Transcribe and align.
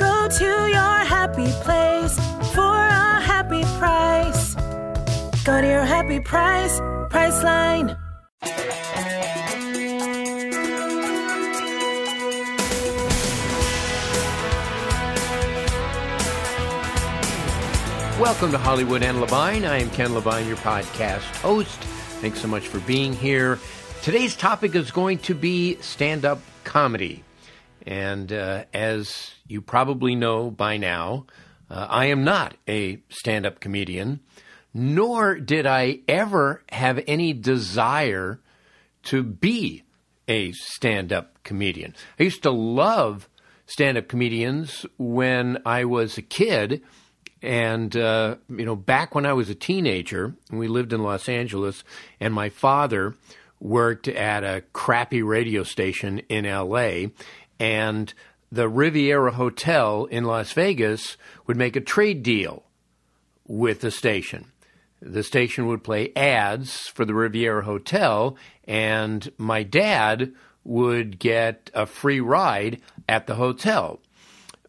Go 0.00 0.28
to 0.28 0.44
your 0.44 0.98
happy 1.04 1.52
place 1.62 2.14
for 2.54 2.74
a 2.74 3.20
happy 3.20 3.60
price. 3.78 4.54
Go 5.44 5.60
to 5.60 5.66
your 5.66 5.84
happy 5.84 6.20
price, 6.20 6.80
Priceline. 7.10 7.98
Welcome 18.18 18.52
to 18.52 18.58
Hollywood 18.58 19.02
and 19.02 19.20
Levine. 19.20 19.66
I 19.66 19.82
am 19.82 19.90
Ken 19.90 20.14
Levine, 20.14 20.46
your 20.46 20.56
podcast 20.56 21.36
host. 21.42 21.78
Thanks 22.22 22.40
so 22.40 22.48
much 22.48 22.68
for 22.68 22.80
being 22.80 23.12
here. 23.12 23.58
Today's 24.00 24.34
topic 24.34 24.74
is 24.74 24.90
going 24.90 25.18
to 25.18 25.34
be 25.34 25.76
stand 25.82 26.24
up 26.24 26.40
comedy. 26.64 27.22
And 27.86 28.32
uh, 28.32 28.64
as 28.72 29.32
you 29.46 29.60
probably 29.60 30.14
know 30.14 30.50
by 30.50 30.76
now, 30.76 31.26
uh, 31.70 31.86
I 31.88 32.06
am 32.06 32.24
not 32.24 32.56
a 32.68 33.00
stand 33.08 33.46
up 33.46 33.60
comedian, 33.60 34.20
nor 34.74 35.36
did 35.38 35.66
I 35.66 36.00
ever 36.08 36.62
have 36.70 37.02
any 37.06 37.32
desire 37.32 38.40
to 39.04 39.22
be 39.22 39.84
a 40.28 40.52
stand 40.52 41.12
up 41.12 41.42
comedian. 41.42 41.94
I 42.18 42.24
used 42.24 42.42
to 42.42 42.50
love 42.50 43.28
stand 43.66 43.96
up 43.96 44.08
comedians 44.08 44.84
when 44.98 45.58
I 45.64 45.84
was 45.84 46.18
a 46.18 46.22
kid. 46.22 46.82
And, 47.42 47.96
uh, 47.96 48.36
you 48.48 48.66
know, 48.66 48.76
back 48.76 49.14
when 49.14 49.24
I 49.24 49.32
was 49.32 49.48
a 49.48 49.54
teenager, 49.54 50.34
we 50.50 50.68
lived 50.68 50.92
in 50.92 51.02
Los 51.02 51.28
Angeles, 51.28 51.84
and 52.20 52.34
my 52.34 52.50
father 52.50 53.14
worked 53.60 54.08
at 54.08 54.42
a 54.42 54.62
crappy 54.72 55.22
radio 55.22 55.62
station 55.62 56.18
in 56.28 56.44
LA. 56.44 57.08
And 57.60 58.12
the 58.50 58.68
Riviera 58.68 59.32
Hotel 59.32 60.06
in 60.06 60.24
Las 60.24 60.52
Vegas 60.52 61.16
would 61.46 61.56
make 61.56 61.76
a 61.76 61.80
trade 61.80 62.24
deal 62.24 62.64
with 63.46 63.80
the 63.82 63.90
station. 63.90 64.46
The 65.00 65.22
station 65.22 65.66
would 65.66 65.84
play 65.84 66.12
ads 66.16 66.88
for 66.88 67.04
the 67.04 67.14
Riviera 67.14 67.64
Hotel, 67.64 68.36
and 68.64 69.30
my 69.38 69.62
dad 69.62 70.32
would 70.64 71.18
get 71.18 71.70
a 71.74 71.86
free 71.86 72.20
ride 72.20 72.80
at 73.08 73.26
the 73.26 73.36
hotel. 73.36 74.00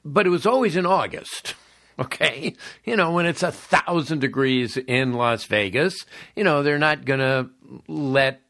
But 0.05 0.25
it 0.25 0.29
was 0.29 0.45
always 0.45 0.75
in 0.75 0.85
August. 0.85 1.55
Okay. 1.99 2.55
You 2.83 2.95
know, 2.95 3.11
when 3.11 3.27
it's 3.27 3.43
a 3.43 3.51
thousand 3.51 4.21
degrees 4.21 4.75
in 4.75 5.13
Las 5.13 5.43
Vegas, 5.43 6.05
you 6.35 6.43
know, 6.43 6.63
they're 6.63 6.79
not 6.79 7.05
going 7.05 7.19
to 7.19 7.49
let 7.87 8.41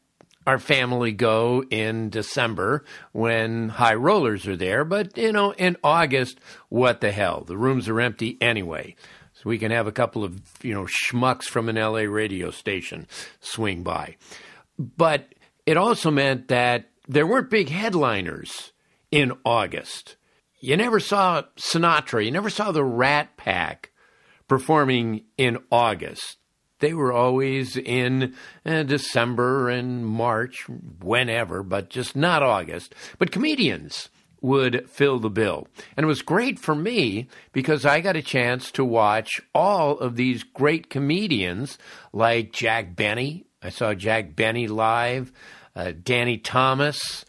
our 0.46 0.58
family 0.58 1.12
go 1.12 1.64
in 1.70 2.10
December 2.10 2.84
when 3.12 3.68
high 3.68 3.94
rollers 3.94 4.46
are 4.46 4.56
there. 4.56 4.84
But, 4.84 5.16
you 5.16 5.32
know, 5.32 5.52
in 5.52 5.76
August, 5.84 6.40
what 6.68 7.00
the 7.00 7.12
hell? 7.12 7.44
The 7.46 7.56
rooms 7.56 7.88
are 7.88 8.00
empty 8.00 8.38
anyway. 8.40 8.96
So 9.34 9.48
we 9.48 9.58
can 9.58 9.70
have 9.70 9.86
a 9.86 9.92
couple 9.92 10.24
of, 10.24 10.40
you 10.62 10.74
know, 10.74 10.86
schmucks 10.86 11.44
from 11.44 11.68
an 11.68 11.76
LA 11.76 12.00
radio 12.00 12.50
station 12.50 13.06
swing 13.40 13.82
by. 13.82 14.16
But 14.78 15.34
it 15.66 15.76
also 15.76 16.10
meant 16.10 16.48
that 16.48 16.90
there 17.08 17.26
weren't 17.26 17.50
big 17.50 17.68
headliners 17.68 18.72
in 19.10 19.32
August. 19.44 20.16
You 20.60 20.76
never 20.76 21.00
saw 21.00 21.42
Sinatra, 21.56 22.24
you 22.24 22.30
never 22.30 22.50
saw 22.50 22.70
the 22.70 22.84
Rat 22.84 23.36
Pack 23.36 23.90
performing 24.48 25.24
in 25.36 25.58
August. 25.70 26.38
They 26.82 26.94
were 26.94 27.12
always 27.12 27.76
in 27.76 28.34
uh, 28.66 28.82
December 28.82 29.68
and 29.70 30.04
March, 30.04 30.66
whenever, 31.00 31.62
but 31.62 31.90
just 31.90 32.16
not 32.16 32.42
August. 32.42 32.92
But 33.20 33.30
comedians 33.30 34.08
would 34.40 34.90
fill 34.90 35.20
the 35.20 35.30
bill. 35.30 35.68
And 35.96 36.02
it 36.02 36.08
was 36.08 36.22
great 36.22 36.58
for 36.58 36.74
me 36.74 37.28
because 37.52 37.86
I 37.86 38.00
got 38.00 38.16
a 38.16 38.22
chance 38.22 38.72
to 38.72 38.84
watch 38.84 39.30
all 39.54 39.96
of 39.96 40.16
these 40.16 40.42
great 40.42 40.90
comedians 40.90 41.78
like 42.12 42.52
Jack 42.52 42.96
Benny. 42.96 43.44
I 43.62 43.68
saw 43.68 43.94
Jack 43.94 44.34
Benny 44.34 44.66
live, 44.66 45.30
uh, 45.76 45.92
Danny 46.02 46.36
Thomas, 46.36 47.24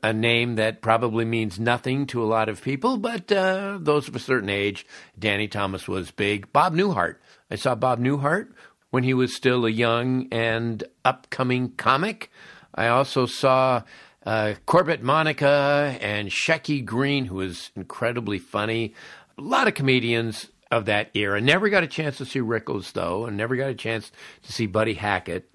a 0.00 0.12
name 0.12 0.54
that 0.54 0.80
probably 0.80 1.24
means 1.24 1.58
nothing 1.58 2.06
to 2.06 2.22
a 2.22 2.24
lot 2.24 2.48
of 2.48 2.62
people, 2.62 2.98
but 2.98 3.32
uh, 3.32 3.78
those 3.80 4.06
of 4.06 4.14
a 4.14 4.20
certain 4.20 4.48
age, 4.48 4.86
Danny 5.18 5.48
Thomas 5.48 5.88
was 5.88 6.12
big. 6.12 6.52
Bob 6.52 6.72
Newhart. 6.72 7.16
I 7.50 7.56
saw 7.56 7.74
Bob 7.74 7.98
Newhart 7.98 8.52
when 8.92 9.04
he 9.04 9.14
was 9.14 9.34
still 9.34 9.64
a 9.64 9.70
young 9.70 10.28
and 10.30 10.84
upcoming 11.02 11.70
comic. 11.70 12.30
I 12.74 12.88
also 12.88 13.24
saw 13.24 13.84
uh, 14.26 14.52
Corbett 14.66 15.02
Monica 15.02 15.96
and 16.02 16.28
Shecky 16.28 16.84
Greene, 16.84 17.24
who 17.24 17.36
was 17.36 17.70
incredibly 17.74 18.38
funny. 18.38 18.92
A 19.38 19.40
lot 19.40 19.66
of 19.66 19.72
comedians 19.72 20.48
of 20.70 20.84
that 20.84 21.10
era. 21.14 21.40
Never 21.40 21.70
got 21.70 21.82
a 21.82 21.86
chance 21.86 22.18
to 22.18 22.26
see 22.26 22.40
Rickles, 22.40 22.92
though, 22.92 23.24
and 23.24 23.34
never 23.34 23.56
got 23.56 23.70
a 23.70 23.74
chance 23.74 24.12
to 24.42 24.52
see 24.52 24.66
Buddy 24.66 24.94
Hackett, 24.94 25.48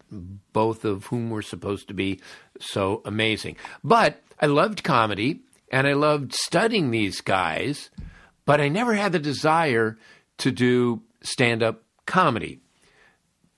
both 0.52 0.84
of 0.84 1.06
whom 1.06 1.30
were 1.30 1.44
supposed 1.44 1.88
to 1.90 1.94
be 1.94 2.20
so 2.60 3.04
amazing. 3.06 3.56
But 3.84 4.20
I 4.42 4.48
loved 4.48 4.84
comedy 4.84 5.42
and 5.72 5.86
I 5.86 5.94
loved 5.94 6.34
studying 6.34 6.90
these 6.90 7.22
guys, 7.22 7.92
but 8.46 8.60
I 8.60 8.68
never 8.68 8.96
had 8.96 9.12
the 9.12 9.20
desire 9.20 9.96
to 10.40 10.52
do 10.52 11.04
stand 11.22 11.62
up 11.62 11.84
comedy. 12.08 12.62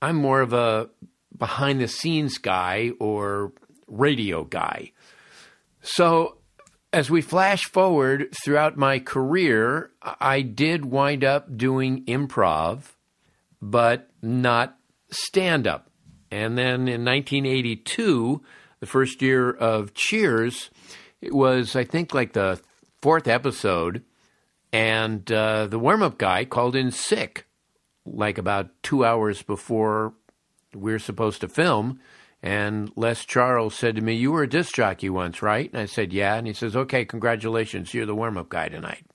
I'm 0.02 0.16
more 0.16 0.42
of 0.42 0.54
a 0.54 0.90
behind 1.38 1.82
the 1.82 1.88
scenes 1.88 2.38
guy 2.38 2.92
or 3.00 3.54
radio 3.88 4.44
guy. 4.44 4.92
So, 5.82 6.38
as 6.92 7.10
we 7.10 7.22
flash 7.22 7.66
forward 7.66 8.30
throughout 8.44 8.78
my 8.78 9.00
career, 9.00 9.92
I 10.02 10.42
did 10.42 10.86
wind 10.86 11.24
up 11.24 11.56
doing 11.56 12.04
improv, 12.06 12.96
but 13.62 14.10
not 14.22 14.78
stand 15.12 15.68
up. 15.68 15.90
And 16.32 16.58
then 16.58 16.88
in 16.88 17.06
1982, 17.06 18.42
the 18.80 18.86
first 18.86 19.22
year 19.22 19.52
of 19.52 19.94
Cheers, 19.94 20.70
it 21.22 21.34
was, 21.34 21.76
I 21.76 21.84
think, 21.84 22.14
like 22.14 22.34
the 22.34 22.60
fourth 23.02 23.28
episode, 23.28 24.04
and 24.72 25.30
uh, 25.32 25.68
the 25.68 25.80
warm 25.80 26.04
up 26.04 26.18
guy 26.18 26.46
called 26.46 26.76
in 26.76 26.92
sick, 26.92 27.46
like 28.06 28.38
about 28.38 28.70
two 28.84 29.06
hours 29.06 29.42
before 29.42 30.14
we 30.74 30.94
are 30.94 31.00
supposed 31.00 31.42
to 31.42 31.50
film. 31.50 32.00
And 32.42 32.92
Les 32.96 33.26
Charles 33.26 33.76
said 33.76 33.96
to 33.96 34.02
me, 34.02 34.14
You 34.14 34.32
were 34.32 34.44
a 34.44 34.50
disc 34.50 34.74
jockey 34.74 35.10
once, 35.10 35.42
right? 35.42 35.70
And 35.72 35.82
I 35.82 35.86
said, 35.86 36.14
Yeah. 36.14 36.36
And 36.36 36.48
he 36.48 36.54
says, 36.54 36.76
Okay, 36.76 37.06
congratulations. 37.06 37.94
You're 37.94 38.06
the 38.06 38.16
warm 38.16 38.38
up 38.38 38.50
guy 38.50 38.70
tonight. 38.70 39.06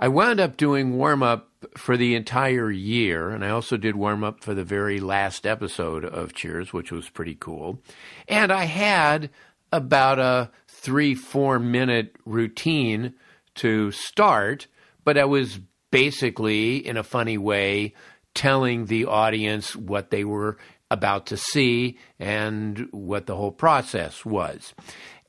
I 0.00 0.08
wound 0.08 0.38
up 0.38 0.56
doing 0.56 0.96
warm 0.96 1.22
up 1.24 1.48
for 1.76 1.96
the 1.96 2.14
entire 2.14 2.70
year, 2.70 3.30
and 3.30 3.44
I 3.44 3.50
also 3.50 3.76
did 3.76 3.96
warm 3.96 4.22
up 4.22 4.44
for 4.44 4.54
the 4.54 4.62
very 4.62 5.00
last 5.00 5.44
episode 5.44 6.04
of 6.04 6.34
Cheers, 6.34 6.72
which 6.72 6.92
was 6.92 7.08
pretty 7.08 7.34
cool. 7.34 7.82
And 8.28 8.52
I 8.52 8.64
had 8.64 9.30
about 9.72 10.20
a 10.20 10.50
three, 10.68 11.16
four 11.16 11.58
minute 11.58 12.14
routine 12.24 13.14
to 13.56 13.90
start, 13.90 14.68
but 15.04 15.18
I 15.18 15.24
was 15.24 15.58
basically, 15.90 16.76
in 16.76 16.96
a 16.96 17.02
funny 17.02 17.38
way, 17.38 17.94
telling 18.34 18.86
the 18.86 19.04
audience 19.04 19.74
what 19.74 20.10
they 20.10 20.24
were 20.24 20.58
about 20.90 21.26
to 21.26 21.36
see 21.36 21.98
and 22.18 22.88
what 22.92 23.26
the 23.26 23.36
whole 23.36 23.52
process 23.52 24.24
was. 24.24 24.74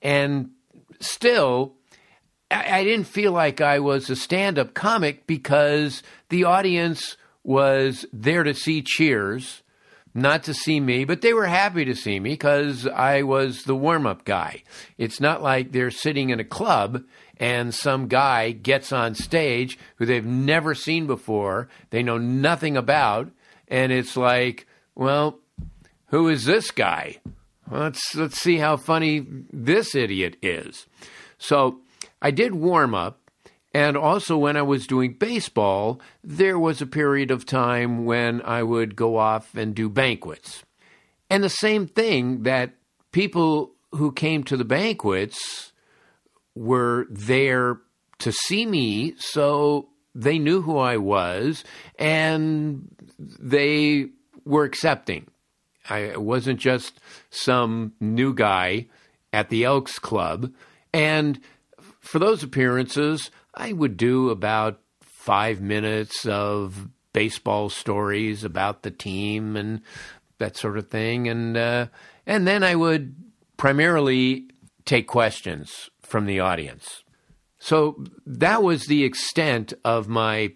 And 0.02 0.52
still, 1.00 1.76
I, 2.52 2.84
didn't 2.84 3.06
feel 3.06 3.32
like 3.32 3.62
I 3.62 3.80
was 3.80 4.10
a 4.10 4.16
stand 4.16 4.58
up 4.58 4.74
comic 4.74 5.28
because 5.28 6.02
the 6.30 6.46
audience 6.46 7.18
was 7.44 8.06
there 8.12 8.44
to 8.44 8.54
see 8.54 8.82
cheers. 8.82 9.62
Not 10.14 10.44
to 10.44 10.54
see 10.54 10.80
me, 10.80 11.06
but 11.06 11.22
they 11.22 11.34
were 11.34 11.46
happy 11.46 11.86
to 11.86 11.96
see 11.96 12.20
me 12.20 12.32
because 12.32 12.88
I 12.88 13.22
was 13.24 13.64
the 13.64 13.76
warm 13.76 14.06
up 14.06 14.26
guy. 14.26 14.64
It's 14.98 15.20
not 15.20 15.42
like 15.42 15.72
they're 15.72 15.92
sitting 15.92 16.30
in 16.30 16.40
a 16.40 16.46
club 16.46 17.04
and 17.38 17.74
some 17.74 18.08
guy 18.08 18.52
gets 18.52 18.92
on 18.92 19.16
stage 19.16 19.78
who 19.96 20.06
they've 20.06 20.26
never 20.26 20.76
seen 20.76 21.08
before, 21.08 21.70
they 21.90 22.04
know 22.04 22.18
nothing 22.18 22.76
about, 22.76 23.32
and 23.68 23.92
it's 23.92 24.18
like, 24.18 24.68
well, 24.94 25.40
who 26.08 26.28
is 26.28 26.46
this 26.46 26.72
guy? 26.72 27.18
Let's 27.72 28.16
let's 28.16 28.42
see 28.42 28.58
how 28.58 28.78
funny 28.78 29.26
this 29.54 29.96
idiot 29.96 30.38
is. 30.42 30.88
So 31.38 31.80
I 32.22 32.32
did 32.32 32.56
warm 32.56 32.94
up, 32.96 33.29
and 33.74 33.95
also 33.95 34.38
when 34.38 34.57
I 34.57 34.62
was 34.63 34.88
doing 34.88 35.13
baseball, 35.13 36.01
there 36.24 36.57
was 36.57 36.81
a 36.81 36.88
period 36.88 37.31
of 37.31 37.45
time 37.45 38.06
when 38.06 38.42
I 38.42 38.63
would 38.63 38.95
go 38.95 39.18
off 39.18 39.56
and 39.56 39.75
do 39.75 39.89
banquets. 39.89 40.63
And 41.30 41.44
the 41.44 41.50
same 41.50 41.88
thing 41.88 42.44
that 42.44 42.74
people 43.12 43.74
who 43.92 44.12
came 44.12 44.44
to 44.45 44.57
the 44.57 44.66
banquets 44.66 45.71
were 46.56 47.06
there 47.10 47.80
to 48.19 48.31
see 48.31 48.66
me, 48.66 49.13
so 49.18 49.89
they 50.16 50.39
knew 50.39 50.62
who 50.62 50.77
I 50.77 50.98
was 50.98 51.63
and 51.98 52.89
they 53.18 54.07
were 54.45 54.63
accepting. 54.63 55.27
I 55.89 56.18
wasn't 56.18 56.60
just 56.60 57.00
some 57.30 57.94
new 58.00 58.33
guy 58.33 58.88
at 59.31 59.50
the 59.50 59.63
Elks 59.63 60.00
Club. 60.00 60.51
And 60.94 61.39
for 62.00 62.19
those 62.19 62.44
appearances, 62.44 63.31
I 63.60 63.74
would 63.74 63.98
do 63.98 64.30
about 64.30 64.80
five 65.02 65.62
minutes 65.62 66.26
of 66.26 66.88
baseball 67.12 67.70
stories 67.70 68.44
about 68.46 68.84
the 68.84 68.92
team 68.92 69.58
and 69.58 69.82
that 70.38 70.56
sort 70.56 70.78
of 70.78 70.90
thing. 70.90 71.28
And, 71.28 71.58
uh, 71.58 71.88
and 72.26 72.48
then 72.48 72.64
I 72.64 72.76
would 72.76 73.16
primarily 73.58 74.48
take 74.86 75.08
questions 75.08 75.90
from 76.02 76.26
the 76.26 76.40
audience. 76.40 77.04
So 77.60 78.04
that 78.26 78.64
was 78.64 78.86
the 78.86 79.04
extent 79.04 79.74
of 79.84 80.08
my 80.08 80.54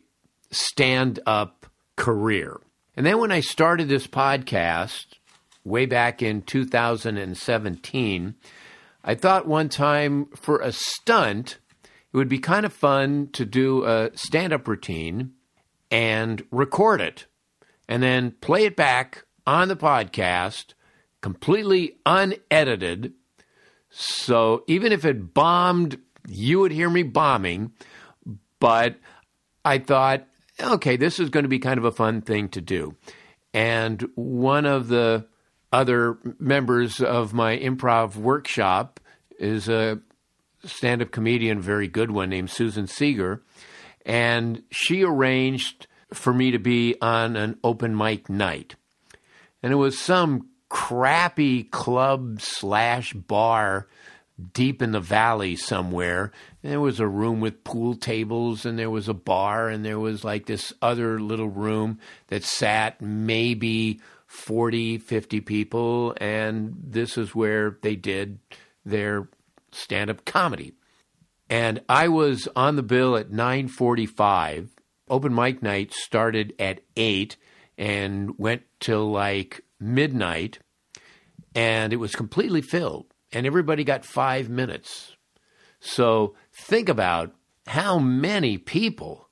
stand 0.52 1.20
up 1.26 1.66
career. 1.98 2.62
And 2.96 3.06
then 3.06 3.20
when 3.20 3.32
I 3.32 3.42
started 3.42 3.90
this 3.90 4.08
podcast 4.08 5.06
way 5.66 5.86
back 5.86 6.22
in 6.22 6.42
2017, 6.42 8.36
I 9.04 9.16
thought 9.16 9.48
one 9.48 9.68
time 9.68 10.28
for 10.28 10.60
a 10.60 10.72
stunt, 10.72 11.58
it 12.14 12.18
would 12.18 12.30
be 12.30 12.40
kind 12.40 12.66
of 12.66 12.72
fun 12.72 13.30
to 13.34 13.46
do 13.46 13.86
a 13.86 14.12
stand 14.16 14.54
up 14.54 14.68
routine 14.68 15.32
and 15.90 16.44
record 16.52 17.02
it 17.02 17.26
and 17.90 18.04
then 18.04 18.32
play 18.40 18.66
it 18.66 18.76
back 18.76 19.26
on 19.48 19.68
the 19.68 19.76
podcast 19.76 20.74
completely 21.22 21.98
unedited. 22.06 23.14
So 23.90 24.64
even 24.68 24.92
if 24.92 25.06
it 25.06 25.34
bombed, 25.34 25.98
you 26.28 26.60
would 26.60 26.72
hear 26.72 26.90
me 26.90 27.04
bombing. 27.04 27.72
But 28.60 28.98
I 29.66 29.80
thought, 29.80 30.28
okay, 30.62 30.98
this 30.98 31.20
is 31.20 31.30
going 31.30 31.44
to 31.44 31.50
be 31.50 31.60
kind 31.60 31.78
of 31.78 31.86
a 31.86 31.92
fun 31.92 32.22
thing 32.22 32.50
to 32.50 32.62
do. 32.62 32.96
And 33.54 34.08
one 34.16 34.66
of 34.66 34.88
the 34.88 35.26
other 35.72 36.18
members 36.40 37.02
of 37.02 37.34
my 37.34 37.58
improv 37.58 38.16
workshop 38.16 39.00
is 39.40 39.68
a 39.68 40.00
stand 40.66 41.02
up 41.02 41.12
comedian, 41.12 41.62
very 41.62 41.88
good 41.88 42.12
one, 42.12 42.30
named 42.30 42.50
Susan 42.50 42.88
Seeger. 42.88 43.42
And 44.06 44.64
she 44.72 45.04
arranged 45.04 45.88
for 46.14 46.34
me 46.34 46.52
to 46.52 46.60
be 46.60 46.96
on 47.02 47.36
an 47.36 47.58
open 47.64 47.96
mic 47.98 48.30
night. 48.30 48.76
And 49.62 49.72
it 49.72 49.78
was 49.78 49.98
some 49.98 50.50
crappy 50.70 51.64
club 51.64 52.42
slash 52.42 53.14
bar 53.14 53.88
deep 54.54 54.82
in 54.82 54.92
the 54.92 55.00
valley 55.00 55.56
somewhere. 55.56 56.32
And 56.62 56.72
there 56.72 56.82
was 56.82 57.00
a 57.00 57.08
room 57.08 57.40
with 57.40 57.64
pool 57.64 57.96
tables, 57.96 58.66
and 58.66 58.78
there 58.78 58.90
was 58.90 59.08
a 59.08 59.14
bar, 59.14 59.70
and 59.70 59.86
there 59.86 60.00
was 60.00 60.24
like 60.24 60.46
this 60.46 60.74
other 60.82 61.20
little 61.20 61.50
room 61.50 62.00
that 62.28 62.44
sat 62.44 63.02
maybe 63.02 64.02
40, 64.26 64.98
50 64.98 65.42
people. 65.42 66.16
And 66.20 66.76
this 66.84 67.18
is 67.18 67.36
where 67.36 67.78
they 67.82 67.96
did 67.96 68.40
their 68.86 69.28
stand 69.76 70.10
up 70.10 70.26
comedy. 70.26 70.74
And 71.50 71.82
I 71.90 72.08
was 72.08 72.48
on 72.56 72.76
the 72.76 72.84
bill 72.84 73.16
at 73.16 73.32
945. 73.32 74.70
Open 75.10 75.36
mic 75.36 75.62
night 75.62 75.94
started 75.94 76.54
at 76.58 76.82
8 76.96 77.36
and 77.78 78.38
went 78.38 78.64
till 78.80 79.12
like 79.12 79.62
midnight. 79.80 80.60
And 81.54 81.94
it 81.94 81.98
was 81.98 82.16
completely 82.16 82.62
filled. 82.62 83.06
And 83.32 83.46
everybody 83.46 83.84
got 83.84 84.06
five 84.06 84.50
minutes. 84.50 85.16
So 85.80 86.36
think 86.54 86.88
about 86.88 87.36
how 87.68 88.00
many 88.00 88.58
people 88.58 89.30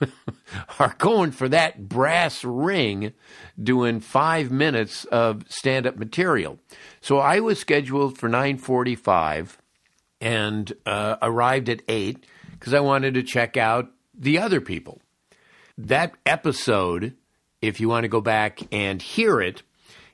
are 0.78 0.94
going 0.98 1.30
for 1.30 1.48
that 1.48 1.88
brass 1.88 2.44
ring 2.44 3.12
doing 3.60 4.00
five 4.00 4.50
minutes 4.50 5.04
of 5.06 5.44
stand-up 5.48 5.96
material. 5.96 6.58
So 7.00 7.18
I 7.18 7.40
was 7.40 7.58
scheduled 7.58 8.18
for 8.18 8.28
9:45 8.28 9.59
and 10.20 10.72
uh, 10.86 11.16
arrived 11.22 11.68
at 11.68 11.82
eight 11.88 12.24
because 12.52 12.74
I 12.74 12.80
wanted 12.80 13.14
to 13.14 13.22
check 13.22 13.56
out 13.56 13.90
the 14.14 14.38
other 14.38 14.60
people. 14.60 15.00
That 15.78 16.12
episode, 16.26 17.14
if 17.62 17.80
you 17.80 17.88
want 17.88 18.04
to 18.04 18.08
go 18.08 18.20
back 18.20 18.60
and 18.70 19.00
hear 19.00 19.40
it, 19.40 19.62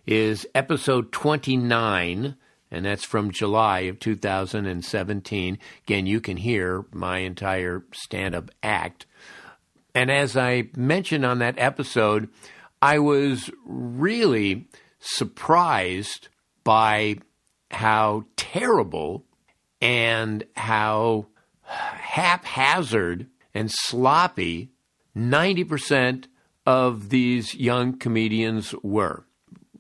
is 0.07 0.47
episode 0.55 1.11
29 1.11 2.37
and 2.71 2.85
that's 2.85 3.05
from 3.05 3.31
July 3.31 3.81
of 3.81 4.01
2017. 4.01 5.59
Again, 5.85 6.07
you 6.07 6.21
can 6.21 6.37
hear 6.37 6.85
my 6.93 7.19
entire 7.19 7.85
stand 7.93 8.35
up 8.35 8.51
act. 8.63 9.07
And 9.95 10.11
as 10.11 10.37
I 10.37 10.69
mentioned 10.77 11.25
on 11.25 11.39
that 11.39 11.55
episode, 11.59 12.29
I 12.83 12.99
was 12.99 13.51
really 13.65 14.69
surprised 14.99 16.29
by 16.65 17.19
how 17.71 18.25
terrible 18.37 19.25
and 19.81 20.45
how 20.57 21.27
haphazard 21.63 23.27
and 23.55 23.71
sloppy 23.71 24.71
90% 25.17 26.27
of 26.67 27.09
these 27.09 27.55
young 27.55 27.99
comedians 27.99 28.75
were. 28.83 29.25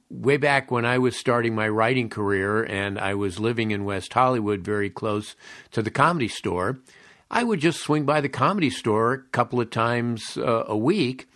Way 0.09 0.37
back 0.37 0.71
when 0.71 0.85
I 0.85 0.99
was 0.99 1.17
starting 1.17 1.55
my 1.55 1.69
writing 1.69 2.09
career 2.09 2.63
and 2.63 2.99
I 2.99 3.15
was 3.15 3.41
living 3.41 3.71
in 3.71 3.85
West 3.85 4.13
Hollywood, 4.13 4.61
very 4.61 4.89
close 4.89 5.35
to 5.73 5.83
the 5.83 5.91
comedy 5.91 6.29
store, 6.29 6.79
I 7.31 7.43
would 7.43 7.61
just 7.61 7.81
swing 7.81 8.05
by 8.05 8.21
the 8.21 8.29
comedy 8.29 8.71
store 8.71 9.13
a 9.13 9.23
couple 9.31 9.61
of 9.61 9.71
times 9.71 10.37
uh, 10.37 10.65
a 10.69 10.77
week, 10.77 11.29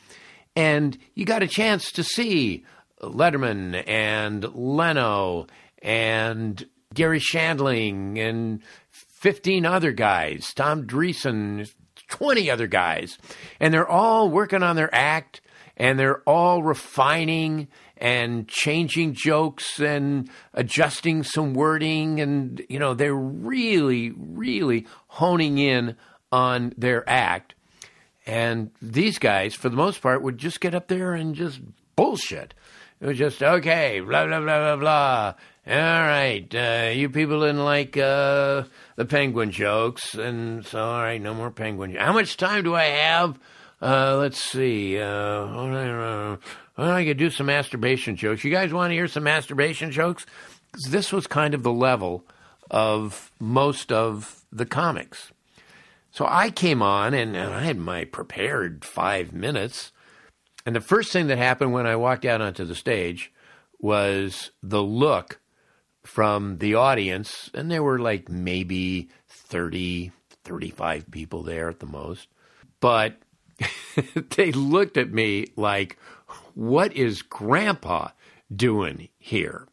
and 0.54 0.96
you 1.14 1.24
got 1.24 1.42
a 1.42 1.48
chance 1.48 1.90
to 1.92 2.04
see 2.04 2.64
Letterman 3.02 3.82
and 3.88 4.44
Leno 4.54 5.46
and 5.82 6.64
Garry 6.92 7.20
Shandling 7.20 8.18
and 8.18 8.62
15 8.90 9.64
other 9.64 9.92
guys, 9.92 10.52
Tom 10.54 10.86
Dreesen, 10.86 11.70
20 12.08 12.50
other 12.50 12.66
guys. 12.66 13.16
And 13.60 13.72
they're 13.72 13.88
all 13.88 14.28
working 14.28 14.64
on 14.64 14.74
their 14.74 14.92
act 14.92 15.40
and 15.76 15.98
they're 15.98 16.20
all 16.22 16.62
refining 16.62 17.68
and 17.96 18.48
changing 18.48 19.14
jokes 19.14 19.78
and 19.78 20.28
adjusting 20.52 21.22
some 21.22 21.54
wording. 21.54 22.20
And 22.20 22.60
you 22.68 22.78
know 22.78 22.94
they're 22.94 23.14
really 23.14 24.12
really 24.16 24.86
honing 25.08 25.58
in 25.58 25.96
on 26.32 26.74
their 26.76 27.08
act. 27.08 27.54
And 28.26 28.72
these 28.82 29.18
guys 29.18 29.54
for 29.54 29.68
the 29.68 29.76
most 29.76 30.02
part 30.02 30.22
would 30.22 30.38
just 30.38 30.60
get 30.60 30.74
up 30.74 30.88
there 30.88 31.14
and 31.14 31.34
just 31.34 31.60
bullshit. 31.94 32.52
It 33.00 33.06
was 33.06 33.18
just 33.18 33.42
okay 33.42 34.00
blah 34.00 34.26
blah 34.26 34.40
blah 34.40 34.58
blah 34.58 34.76
blah 34.76 35.34
all 35.66 35.74
right 35.74 36.54
uh, 36.54 36.90
you 36.92 37.08
people 37.10 37.40
didn't 37.40 37.64
like 37.64 37.96
uh, 37.96 38.64
the 38.96 39.04
penguin 39.04 39.50
jokes 39.50 40.14
and 40.14 40.64
so 40.66 40.82
all 40.82 41.02
right 41.02 41.20
no 41.20 41.34
more 41.34 41.50
penguin 41.50 41.94
how 41.94 42.12
much 42.12 42.36
time 42.36 42.64
do 42.64 42.74
i 42.74 42.84
have 42.84 43.38
uh, 43.82 44.16
let's 44.18 44.42
see. 44.42 44.98
Uh, 44.98 46.36
well, 46.76 46.92
I 46.92 47.04
could 47.04 47.16
do 47.16 47.30
some 47.30 47.46
masturbation 47.46 48.16
jokes. 48.16 48.44
You 48.44 48.50
guys 48.50 48.72
want 48.72 48.90
to 48.90 48.94
hear 48.94 49.08
some 49.08 49.22
masturbation 49.22 49.90
jokes? 49.90 50.26
This 50.88 51.12
was 51.12 51.26
kind 51.26 51.54
of 51.54 51.62
the 51.62 51.72
level 51.72 52.24
of 52.70 53.32
most 53.40 53.90
of 53.90 54.44
the 54.52 54.66
comics. 54.66 55.32
So 56.10 56.26
I 56.28 56.50
came 56.50 56.82
on 56.82 57.14
and, 57.14 57.34
and 57.36 57.54
I 57.54 57.62
had 57.62 57.78
my 57.78 58.04
prepared 58.04 58.84
five 58.84 59.32
minutes. 59.32 59.92
And 60.66 60.76
the 60.76 60.80
first 60.80 61.12
thing 61.12 61.28
that 61.28 61.38
happened 61.38 61.72
when 61.72 61.86
I 61.86 61.96
walked 61.96 62.24
out 62.24 62.40
onto 62.40 62.64
the 62.64 62.74
stage 62.74 63.32
was 63.78 64.50
the 64.62 64.82
look 64.82 65.40
from 66.02 66.58
the 66.58 66.74
audience. 66.74 67.50
And 67.54 67.70
there 67.70 67.82
were 67.82 67.98
like 67.98 68.28
maybe 68.28 69.08
30, 69.28 70.12
35 70.44 71.10
people 71.10 71.42
there 71.42 71.68
at 71.68 71.80
the 71.80 71.86
most. 71.86 72.28
But 72.80 73.18
they 74.36 74.52
looked 74.52 74.96
at 74.96 75.12
me 75.12 75.46
like, 75.56 75.98
what 76.54 76.94
is 76.94 77.22
grandpa 77.22 78.08
doing 78.54 79.08
here? 79.18 79.66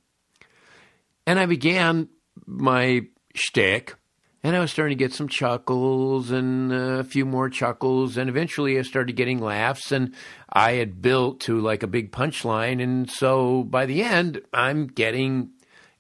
And 1.26 1.40
I 1.40 1.46
began 1.46 2.10
my 2.46 3.02
shtick, 3.36 3.96
and 4.44 4.56
I 4.56 4.60
was 4.60 4.72
starting 4.72 4.98
to 4.98 5.04
get 5.04 5.14
some 5.14 5.28
chuckles 5.28 6.32
and 6.32 6.72
a 6.72 7.04
few 7.04 7.26
more 7.26 7.50
chuckles, 7.50 8.18
and 8.18 8.30
eventually 8.30 8.80
I 8.80 8.84
started 8.84 9.16
getting 9.16 9.40
laughs, 9.40 9.92
and 9.92 10.14
I 10.52 10.74
had 10.74 11.02
built 11.02 11.42
to 11.42 11.60
like 11.60 11.84
a 11.84 11.88
big 11.88 12.12
punchline, 12.12 12.82
and 12.82 13.10
so 13.10 13.64
by 13.64 13.86
the 13.86 14.04
end, 14.04 14.42
I'm 14.54 14.88
getting 14.88 15.52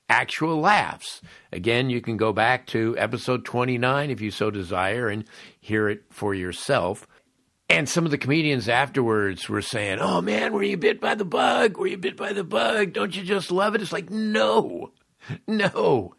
actual 0.09 0.59
laughs. 0.59 1.21
Again, 1.51 1.89
you 1.89 2.01
can 2.01 2.17
go 2.17 2.33
back 2.33 2.65
to 2.67 2.95
episode 2.97 3.45
29 3.45 4.09
if 4.09 4.21
you 4.21 4.31
so 4.31 4.49
desire 4.49 5.09
and 5.09 5.25
hear 5.59 5.89
it 5.89 6.03
for 6.09 6.33
yourself. 6.33 7.07
And 7.69 7.89
some 7.89 8.05
of 8.05 8.11
the 8.11 8.17
comedians 8.17 8.69
afterwards 8.69 9.49
were 9.49 9.61
saying, 9.61 9.99
Oh 9.99 10.21
man, 10.21 10.53
were 10.53 10.63
you 10.63 10.77
bit 10.77 11.01
by 11.01 11.15
the 11.15 11.25
bug? 11.25 11.77
Were 11.77 11.87
you 11.87 11.97
bit 11.97 12.15
by 12.15 12.31
the 12.31 12.45
bug? 12.45 12.93
Don't 12.93 13.15
you 13.15 13.23
just 13.23 13.51
love 13.51 13.75
it? 13.75 13.81
It's 13.81 13.91
like, 13.91 14.09
no, 14.09 14.91
no. 15.47 16.13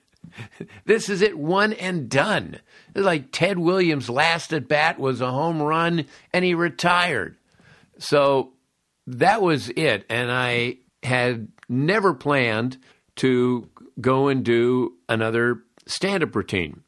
This 0.85 1.09
is 1.09 1.23
it, 1.23 1.39
one 1.39 1.73
and 1.73 2.11
done. 2.11 2.61
It's 2.95 3.05
like 3.05 3.33
Ted 3.33 3.59
Williams' 3.59 4.11
last 4.11 4.53
at 4.53 4.69
bat 4.69 4.99
was 4.99 5.23
a 5.23 5.31
home 5.31 5.63
run 5.63 6.05
and 6.35 6.45
he 6.45 6.53
retired. 6.53 7.37
So 7.99 8.53
that 9.07 9.41
was 9.41 9.71
it. 9.71 10.05
And 10.11 10.31
I 10.31 10.77
had 11.03 11.49
never 11.69 12.13
planned 12.13 12.77
to 13.17 13.69
go 14.01 14.29
and 14.29 14.45
do 14.45 14.95
another 15.09 15.63
stand 15.87 16.23
up 16.23 16.35
routine. 16.35 16.83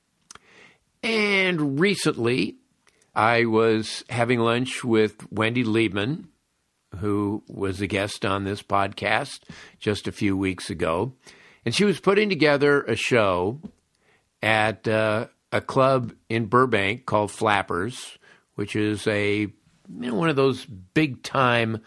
And 1.03 1.81
recently, 1.81 2.57
I 3.15 3.47
was 3.47 4.05
having 4.09 4.41
lunch 4.41 4.85
with 4.85 5.31
Wendy 5.33 5.65
Liebman, 5.65 6.27
who 6.99 7.43
was 7.49 7.81
a 7.81 7.87
guest 7.87 8.25
on 8.25 8.45
this 8.45 8.63
podcast 8.63 9.41
just 9.79 10.07
a 10.07 10.13
few 10.13 10.37
weeks 10.37 10.71
ago. 10.71 11.15
And 11.65 11.75
she 11.75 11.85
was 11.85 12.01
putting 12.01 12.29
together 12.29 12.83
a 12.83 12.97
show 12.97 13.61
at 14.43 14.87
uh, 14.89 15.27
a 15.53 15.61
club 15.61 16.13
in 16.29 16.47
Burbank 16.47 17.07
called 17.07 17.31
Flappers, 17.31 18.19
which 18.55 18.77
is 18.77 19.07
a 19.07 19.41
you 19.41 19.53
know, 19.89 20.15
one 20.15 20.31
of 20.31 20.37
those 20.37 20.65
big 20.65 21.23
time 21.23 21.81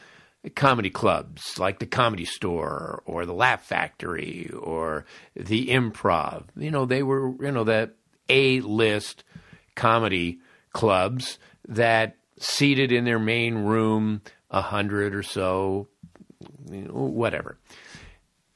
comedy 0.50 0.90
clubs 0.90 1.58
like 1.58 1.80
the 1.80 1.86
Comedy 1.86 2.26
Store 2.26 3.02
or 3.06 3.26
the 3.26 3.34
Laugh 3.34 3.64
Factory 3.64 4.50
or 4.52 5.06
the 5.36 5.68
Improv. 5.68 6.46
You 6.56 6.72
know, 6.72 6.86
they 6.86 7.04
were 7.04 7.34
you 7.44 7.52
know 7.52 7.64
the 7.64 7.92
A 8.30 8.60
list 8.62 9.24
comedy 9.76 10.40
clubs 10.74 11.40
that 11.68 12.18
seated 12.38 12.92
in 12.92 13.06
their 13.06 13.20
main 13.20 13.56
room 13.60 14.22
a 14.52 14.62
hundred 14.62 15.16
or 15.16 15.24
so, 15.24 15.88
you 16.70 16.82
know, 16.82 16.94
whatever. 16.94 17.58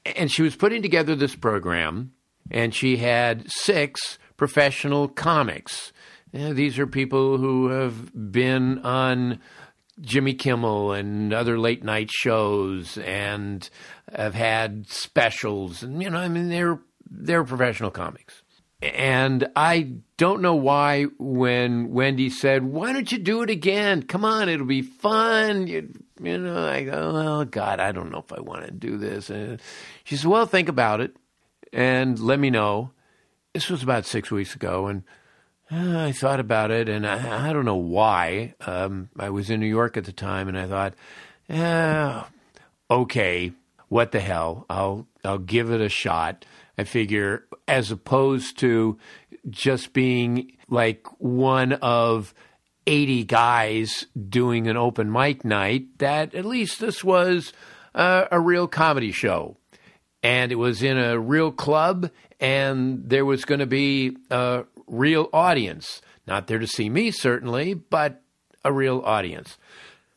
And 0.06 0.32
she 0.32 0.42
was 0.42 0.56
putting 0.56 0.82
together 0.82 1.16
this 1.16 1.36
program, 1.36 2.14
and 2.52 2.74
she 2.74 2.98
had 2.98 3.50
six 3.50 4.18
professional 4.38 5.08
comics. 5.08 5.92
You 6.32 6.40
know, 6.40 6.54
these 6.54 6.78
are 6.80 6.88
people 6.88 7.38
who 7.38 7.70
have 7.70 8.32
been 8.32 8.80
on 8.80 9.40
Jimmy 10.02 10.34
Kimmel 10.34 10.94
and 10.94 11.34
other 11.34 11.58
late 11.58 11.84
night 11.84 12.10
shows 12.12 12.98
and 13.00 13.70
have 14.14 14.36
had 14.36 14.88
specials 14.88 15.84
and 15.84 16.02
you 16.02 16.10
know 16.10 16.20
I 16.20 16.28
mean 16.28 16.50
they're 16.50 16.80
they're 17.10 17.44
professional 17.44 17.92
comics. 17.92 18.44
And 18.82 19.48
I 19.56 19.94
don't 20.18 20.42
know 20.42 20.54
why 20.54 21.06
when 21.18 21.92
Wendy 21.92 22.30
said, 22.30 22.64
"Why 22.64 22.94
don't 22.94 23.12
you 23.12 23.18
do 23.18 23.42
it 23.42 23.50
again? 23.50 24.04
Come 24.04 24.24
on, 24.24 24.50
it'll 24.50 24.68
be 24.68 24.84
fun." 24.84 25.66
You, 25.66 25.92
you 26.22 26.38
know, 26.38 26.68
I 26.68 26.84
go, 26.84 26.94
"Oh 26.94 27.46
God, 27.46 27.80
I 27.80 27.92
don't 27.92 28.12
know 28.12 28.20
if 28.20 28.32
I 28.32 28.40
want 28.40 28.66
to 28.66 28.72
do 28.72 28.98
this." 28.98 29.32
And 29.32 29.60
she 30.04 30.16
said, 30.16 30.30
"Well, 30.30 30.46
think 30.46 30.70
about 30.70 31.02
it 31.02 31.16
and 31.74 32.20
let 32.20 32.40
me 32.40 32.52
know." 32.52 32.92
This 33.54 33.70
was 33.70 33.82
about 33.82 34.06
six 34.06 34.30
weeks 34.30 34.54
ago, 34.54 34.86
and 34.86 35.04
uh, 35.72 36.00
I 36.00 36.12
thought 36.12 36.40
about 36.40 36.72
it, 36.72 36.88
and 36.88 37.06
I, 37.06 37.50
I 37.50 37.54
don't 37.54 37.66
know 37.66 37.76
why. 37.76 38.54
Um, 38.62 39.10
I 39.20 39.30
was 39.30 39.50
in 39.50 39.60
New 39.60 39.68
York 39.68 39.98
at 39.98 40.06
the 40.06 40.14
time, 40.14 40.48
and 40.48 40.58
I 40.58 40.68
thought, 40.68 40.94
"Yeah, 41.50 42.26
okay, 42.90 43.52
what 43.90 44.12
the 44.12 44.20
hell? 44.20 44.66
I'll 44.70 45.08
I'll 45.24 45.40
give 45.40 45.72
it 45.72 45.82
a 45.82 45.90
shot." 45.90 46.46
I 46.78 46.84
figure, 46.84 47.46
as 47.68 47.92
opposed 47.92 48.60
to 48.60 49.00
just 49.50 49.94
being 49.94 50.52
like 50.70 51.08
one 51.20 51.74
of 51.74 52.34
80 52.86 53.24
guys 53.24 54.06
doing 54.30 54.68
an 54.68 54.78
open 54.78 55.12
mic 55.12 55.44
night, 55.44 55.98
that 55.98 56.36
at 56.36 56.46
least 56.46 56.80
this 56.80 57.04
was 57.04 57.52
uh, 57.96 58.26
a 58.32 58.40
real 58.40 58.68
comedy 58.68 59.12
show. 59.12 59.58
And 60.22 60.52
it 60.52 60.56
was 60.56 60.84
in 60.84 60.98
a 60.98 61.20
real 61.20 61.52
club, 61.52 62.12
and 62.40 63.10
there 63.10 63.26
was 63.26 63.46
going 63.46 63.60
to 63.60 63.66
be 63.66 64.16
a 64.30 64.66
real 64.88 65.30
audience. 65.34 66.02
Not 66.26 66.48
there 66.48 66.60
to 66.60 66.68
see 66.68 66.90
me, 66.90 67.12
certainly, 67.12 67.74
but 67.74 68.22
a 68.66 68.72
real 68.72 69.02
audience. 69.06 69.58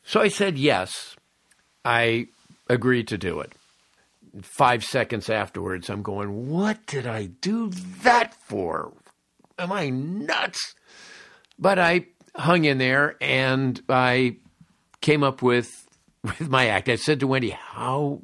So 0.03 0.21
I 0.21 0.29
said 0.29 0.59
yes. 0.59 1.17
I 1.85 2.29
agreed 2.69 3.09
to 3.09 3.19
do 3.19 3.41
it 3.41 3.53
five 4.43 4.85
seconds 4.85 5.29
afterwards, 5.29 5.91
I'm 5.91 6.03
going, 6.03 6.49
What 6.49 6.87
did 6.87 7.07
I 7.07 7.27
do 7.27 7.71
that 8.03 8.35
for? 8.35 8.93
Am 9.59 9.73
I 9.73 9.91
nuts? 9.91 10.75
But 11.59 11.79
I 11.79 12.07
hung 12.35 12.65
in 12.65 12.79
there 12.79 13.17
and 13.21 13.81
I 13.89 14.37
came 15.01 15.23
up 15.23 15.43
with, 15.43 15.87
with 16.23 16.49
my 16.49 16.67
act. 16.69 16.89
I 16.89 16.97
said 16.97 17.21
to 17.21 17.27
Wendy, 17.27 17.51
How 17.51 18.23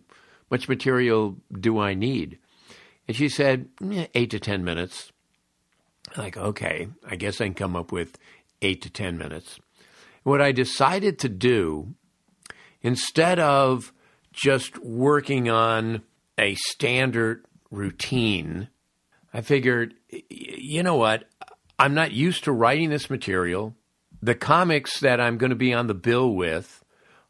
much 0.50 0.69
material 0.69 1.37
do 1.53 1.79
I 1.79 1.95
need? 1.95 2.38
And 3.09 3.17
she 3.17 3.29
said, 3.29 3.69
eh, 3.91 4.07
Eight 4.15 4.31
to 4.31 4.41
10 4.41 4.65
minutes. 4.65 5.12
Like, 6.16 6.37
okay, 6.37 6.88
I 7.06 7.16
guess 7.16 7.40
I 7.40 7.44
can 7.44 7.54
come 7.54 7.76
up 7.76 7.92
with 7.92 8.18
eight 8.62 8.82
to 8.82 8.90
10 8.90 9.18
minutes. 9.18 9.58
What 10.23 10.40
I 10.40 10.52
decided 10.52 11.18
to 11.20 11.28
do, 11.28 11.94
instead 12.82 13.38
of 13.38 13.92
just 14.32 14.78
working 14.78 15.49
on 15.49 16.02
a 16.38 16.54
standard 16.56 17.44
routine, 17.70 18.68
I 19.32 19.40
figured, 19.40 19.94
you 20.30 20.82
know 20.82 20.96
what? 20.96 21.28
I'm 21.78 21.94
not 21.94 22.12
used 22.12 22.44
to 22.44 22.52
writing 22.52 22.90
this 22.90 23.11
material. 23.11 23.75
The 24.23 24.35
comics 24.35 25.00
that 25.00 25.20
I'm 25.20 25.37
going 25.37 25.50
to 25.50 25.56
be 25.56 25.75
on 25.75 25.87
the 25.87 25.94
bill 25.94 26.35
with 26.35 26.82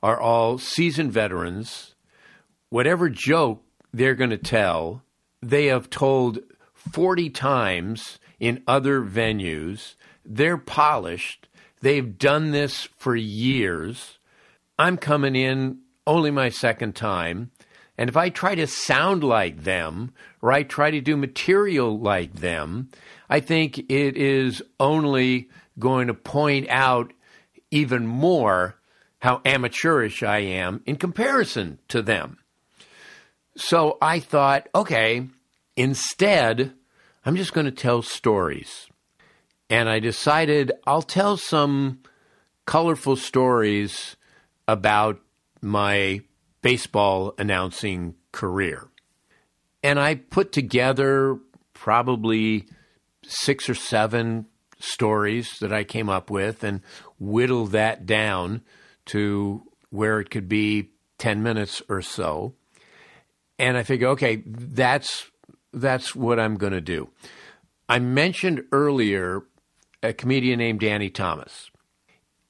are 0.02 0.20
all 0.20 0.58
seasoned 0.58 1.12
veterans. 1.12 1.94
Whatever 2.68 3.08
joke 3.08 3.64
they're 3.92 4.14
going 4.14 4.30
to 4.30 4.38
tell, 4.38 5.02
they 5.42 5.66
have 5.66 5.90
told 5.90 6.38
40 6.74 7.30
times 7.30 8.18
in 8.40 8.62
other 8.66 9.02
venues. 9.02 9.94
They're 10.24 10.58
polished. 10.58 11.48
They've 11.80 12.18
done 12.18 12.50
this 12.50 12.88
for 12.96 13.14
years. 13.14 14.18
I'm 14.78 14.96
coming 14.96 15.36
in 15.36 15.78
only 16.06 16.30
my 16.30 16.48
second 16.48 16.94
time. 16.94 17.50
And 17.98 18.10
if 18.10 18.16
I 18.16 18.28
try 18.28 18.54
to 18.54 18.66
sound 18.66 19.24
like 19.24 19.64
them, 19.64 20.12
or 20.42 20.52
I 20.52 20.62
try 20.62 20.90
to 20.90 21.00
do 21.00 21.16
material 21.16 21.98
like 21.98 22.34
them, 22.34 22.90
I 23.28 23.40
think 23.40 23.78
it 23.78 24.16
is 24.16 24.62
only 24.78 25.48
going 25.78 26.08
to 26.08 26.14
point 26.14 26.68
out 26.68 27.12
even 27.70 28.06
more 28.06 28.76
how 29.20 29.40
amateurish 29.44 30.22
I 30.22 30.38
am 30.38 30.82
in 30.86 30.96
comparison 30.96 31.78
to 31.88 32.02
them. 32.02 32.38
So 33.56 33.96
I 34.02 34.20
thought, 34.20 34.68
okay, 34.74 35.26
instead, 35.76 36.74
I'm 37.26 37.34
just 37.34 37.52
going 37.52 37.64
to 37.64 37.72
tell 37.72 38.02
stories. 38.02 38.86
And 39.68 39.88
I 39.88 39.98
decided 39.98 40.70
I'll 40.86 41.02
tell 41.02 41.36
some 41.36 41.98
colorful 42.66 43.16
stories 43.16 44.14
about 44.68 45.20
my 45.60 46.20
baseball 46.62 47.34
announcing 47.36 48.14
career. 48.30 48.86
And 49.82 49.98
I 49.98 50.14
put 50.14 50.52
together 50.52 51.40
probably 51.74 52.66
six 53.24 53.68
or 53.68 53.74
seven 53.74 54.46
stories 54.78 55.58
that 55.60 55.72
I 55.72 55.82
came 55.82 56.08
up 56.08 56.30
with 56.30 56.62
and 56.62 56.80
whittled 57.18 57.72
that 57.72 58.06
down 58.06 58.62
to 59.06 59.64
where 59.90 60.20
it 60.20 60.30
could 60.30 60.48
be 60.48 60.90
10 61.18 61.42
minutes 61.42 61.82
or 61.88 62.02
so. 62.02 62.54
And 63.58 63.76
I 63.76 63.82
figure, 63.82 64.08
okay, 64.08 64.44
that's 64.46 65.28
that's 65.72 66.14
what 66.14 66.40
I'm 66.40 66.56
going 66.56 66.72
to 66.72 66.80
do. 66.80 67.08
I 67.88 67.98
mentioned 67.98 68.64
earlier 68.72 69.42
a 70.02 70.12
comedian 70.12 70.58
named 70.58 70.80
Danny 70.80 71.10
Thomas. 71.10 71.70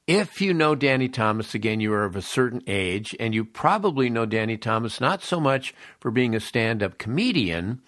If 0.07 0.41
you 0.41 0.55
know 0.55 0.77
Danny 0.77 1.09
Thomas, 1.09 1.55
again, 1.55 1.81
you 1.81 1.93
are 1.93 2.05
of 2.05 2.15
a 2.15 2.23
certain 2.23 2.63
age, 2.69 3.17
and 3.19 3.35
you 3.35 3.45
probably 3.45 4.09
know 4.09 4.25
Danny 4.25 4.57
Thomas 4.57 5.01
not 5.01 5.23
so 5.23 5.41
much 5.41 5.75
for 5.99 6.13
being 6.13 6.35
a 6.35 6.41
stand 6.41 6.81
up 6.81 6.97
comedian, 6.97 7.81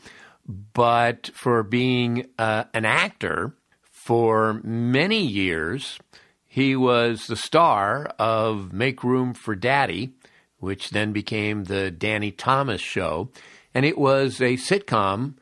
but 0.47 1.31
for 1.35 1.63
being 1.63 2.27
uh, 2.39 2.65
an 2.75 2.85
actor 2.85 3.55
for 3.83 4.61
many 4.65 5.21
years. 5.21 5.99
He 6.45 6.75
was 6.75 7.27
the 7.27 7.37
star 7.37 8.07
of 8.19 8.73
Make 8.73 9.05
Room 9.05 9.33
for 9.33 9.55
Daddy, 9.55 10.15
which 10.59 10.91
then 10.91 11.13
became 11.13 11.65
the 11.65 11.91
Danny 11.93 12.33
Thomas 12.33 12.81
Show. 12.81 13.31
And 13.79 13.87
it 13.87 13.97
was 13.97 14.41
a 14.41 14.55
sitcom 14.55 15.35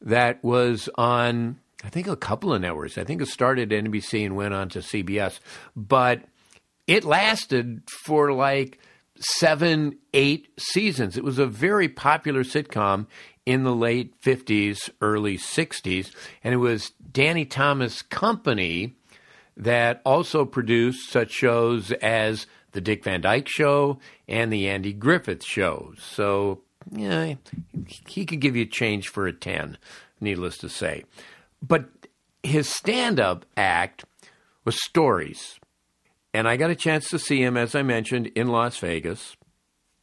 that 0.00 0.42
was 0.42 0.88
on, 0.96 1.60
I 1.84 1.88
think, 1.88 2.08
a 2.08 2.16
couple 2.16 2.52
of 2.52 2.60
networks. 2.60 2.98
I 2.98 3.04
think 3.04 3.22
it 3.22 3.28
started 3.28 3.72
at 3.72 3.84
NBC 3.84 4.26
and 4.26 4.34
went 4.34 4.54
on 4.54 4.68
to 4.70 4.80
CBS. 4.80 5.38
But 5.76 6.22
it 6.88 7.04
lasted 7.04 7.82
for 8.04 8.32
like 8.32 8.80
seven, 9.20 9.98
eight 10.12 10.48
seasons. 10.58 11.16
It 11.16 11.22
was 11.22 11.38
a 11.38 11.46
very 11.46 11.88
popular 11.88 12.42
sitcom 12.42 13.06
in 13.46 13.62
the 13.62 13.72
late 13.72 14.20
50s, 14.20 14.90
early 15.00 15.38
60s. 15.38 16.10
And 16.42 16.52
it 16.52 16.56
was 16.56 16.90
Danny 17.12 17.44
Thomas 17.44 18.02
Company 18.02 18.96
that 19.56 20.02
also 20.04 20.44
produced 20.44 21.08
such 21.08 21.30
shows 21.30 21.92
as 21.92 22.48
The 22.72 22.80
Dick 22.80 23.04
Van 23.04 23.20
Dyke 23.20 23.46
Show 23.48 24.00
and 24.26 24.52
The 24.52 24.68
Andy 24.68 24.92
Griffith 24.92 25.44
Show. 25.44 25.94
So, 25.98 26.62
yeah, 26.90 27.34
he 28.08 28.26
could 28.26 28.40
give 28.40 28.56
you 28.56 28.66
change 28.66 29.08
for 29.08 29.26
a 29.26 29.32
10, 29.32 29.78
needless 30.20 30.58
to 30.58 30.68
say. 30.68 31.04
But 31.62 31.88
his 32.42 32.68
stand 32.68 33.18
up 33.18 33.44
act 33.56 34.04
was 34.64 34.82
stories. 34.84 35.58
And 36.32 36.46
I 36.46 36.56
got 36.56 36.70
a 36.70 36.76
chance 36.76 37.08
to 37.08 37.18
see 37.18 37.42
him, 37.42 37.56
as 37.56 37.74
I 37.74 37.82
mentioned, 37.82 38.26
in 38.28 38.48
Las 38.48 38.78
Vegas. 38.78 39.36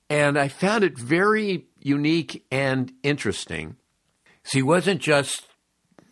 And 0.09 0.37
I 0.37 0.47
found 0.47 0.83
it 0.83 0.97
very 0.97 1.65
unique 1.79 2.45
and 2.51 2.91
interesting. 3.03 3.77
So 4.43 4.57
he 4.57 4.63
wasn't 4.63 4.99
just, 5.01 5.47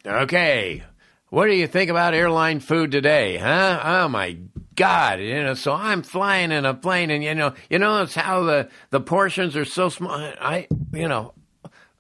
okay, 0.06 0.84
what 1.32 1.48
do 1.48 1.54
you 1.54 1.66
think 1.66 1.90
about 1.90 2.14
airline 2.14 2.60
food 2.60 2.92
today, 2.92 3.38
huh? 3.38 3.82
Oh 3.82 4.10
my 4.10 4.38
God! 4.76 5.22
You 5.22 5.42
know, 5.42 5.54
so 5.54 5.72
I'm 5.72 6.04
flying 6.04 6.52
in 6.52 6.66
a 6.66 6.74
plane, 6.74 7.10
and 7.10 7.24
you 7.24 7.34
know, 7.34 7.54
you 7.70 7.80
notice 7.80 8.16
how 8.16 8.44
the 8.44 8.70
the 8.90 9.00
portions 9.00 9.56
are 9.56 9.64
so 9.64 9.88
small. 9.88 10.12
I, 10.12 10.68
you 10.92 11.08
know, 11.08 11.34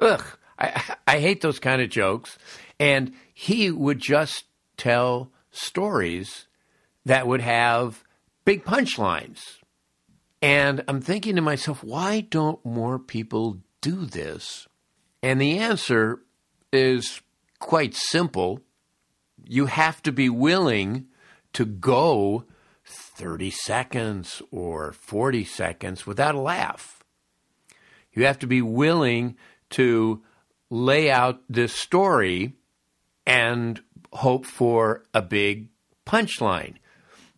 ugh, 0.01 0.23
I 0.59 0.83
I 1.07 1.19
hate 1.19 1.39
those 1.39 1.59
kind 1.59 1.81
of 1.81 1.89
jokes. 1.89 2.37
And 2.77 3.13
he 3.33 3.71
would 3.71 3.99
just 3.99 4.43
tell 4.75 5.31
stories 5.49 6.47
that 7.05 7.25
would 7.25 7.41
have 7.41 8.03
big 8.43 8.65
punchlines. 8.65 9.59
And 10.41 10.83
I'm 10.89 10.99
thinking 10.99 11.37
to 11.37 11.41
myself, 11.41 11.85
why 11.85 12.19
don't 12.19 12.65
more 12.65 12.99
people 12.99 13.59
do 13.79 14.05
this? 14.05 14.67
And 15.23 15.39
the 15.39 15.59
answer 15.59 16.19
is 16.73 17.21
quite 17.59 17.93
simple 17.93 18.59
you 19.47 19.65
have 19.65 20.01
to 20.03 20.11
be 20.11 20.29
willing 20.29 21.07
to 21.53 21.65
go 21.65 22.45
30 22.85 23.51
seconds 23.51 24.41
or 24.51 24.91
40 24.93 25.43
seconds 25.45 26.05
without 26.05 26.35
a 26.35 26.39
laugh. 26.39 27.03
You 28.13 28.25
have 28.25 28.39
to 28.39 28.47
be 28.47 28.61
willing 28.61 29.37
to 29.71 30.21
lay 30.69 31.09
out 31.09 31.41
this 31.49 31.73
story 31.73 32.53
and 33.25 33.81
hope 34.13 34.45
for 34.45 35.03
a 35.13 35.21
big 35.21 35.67
punchline. 36.05 36.75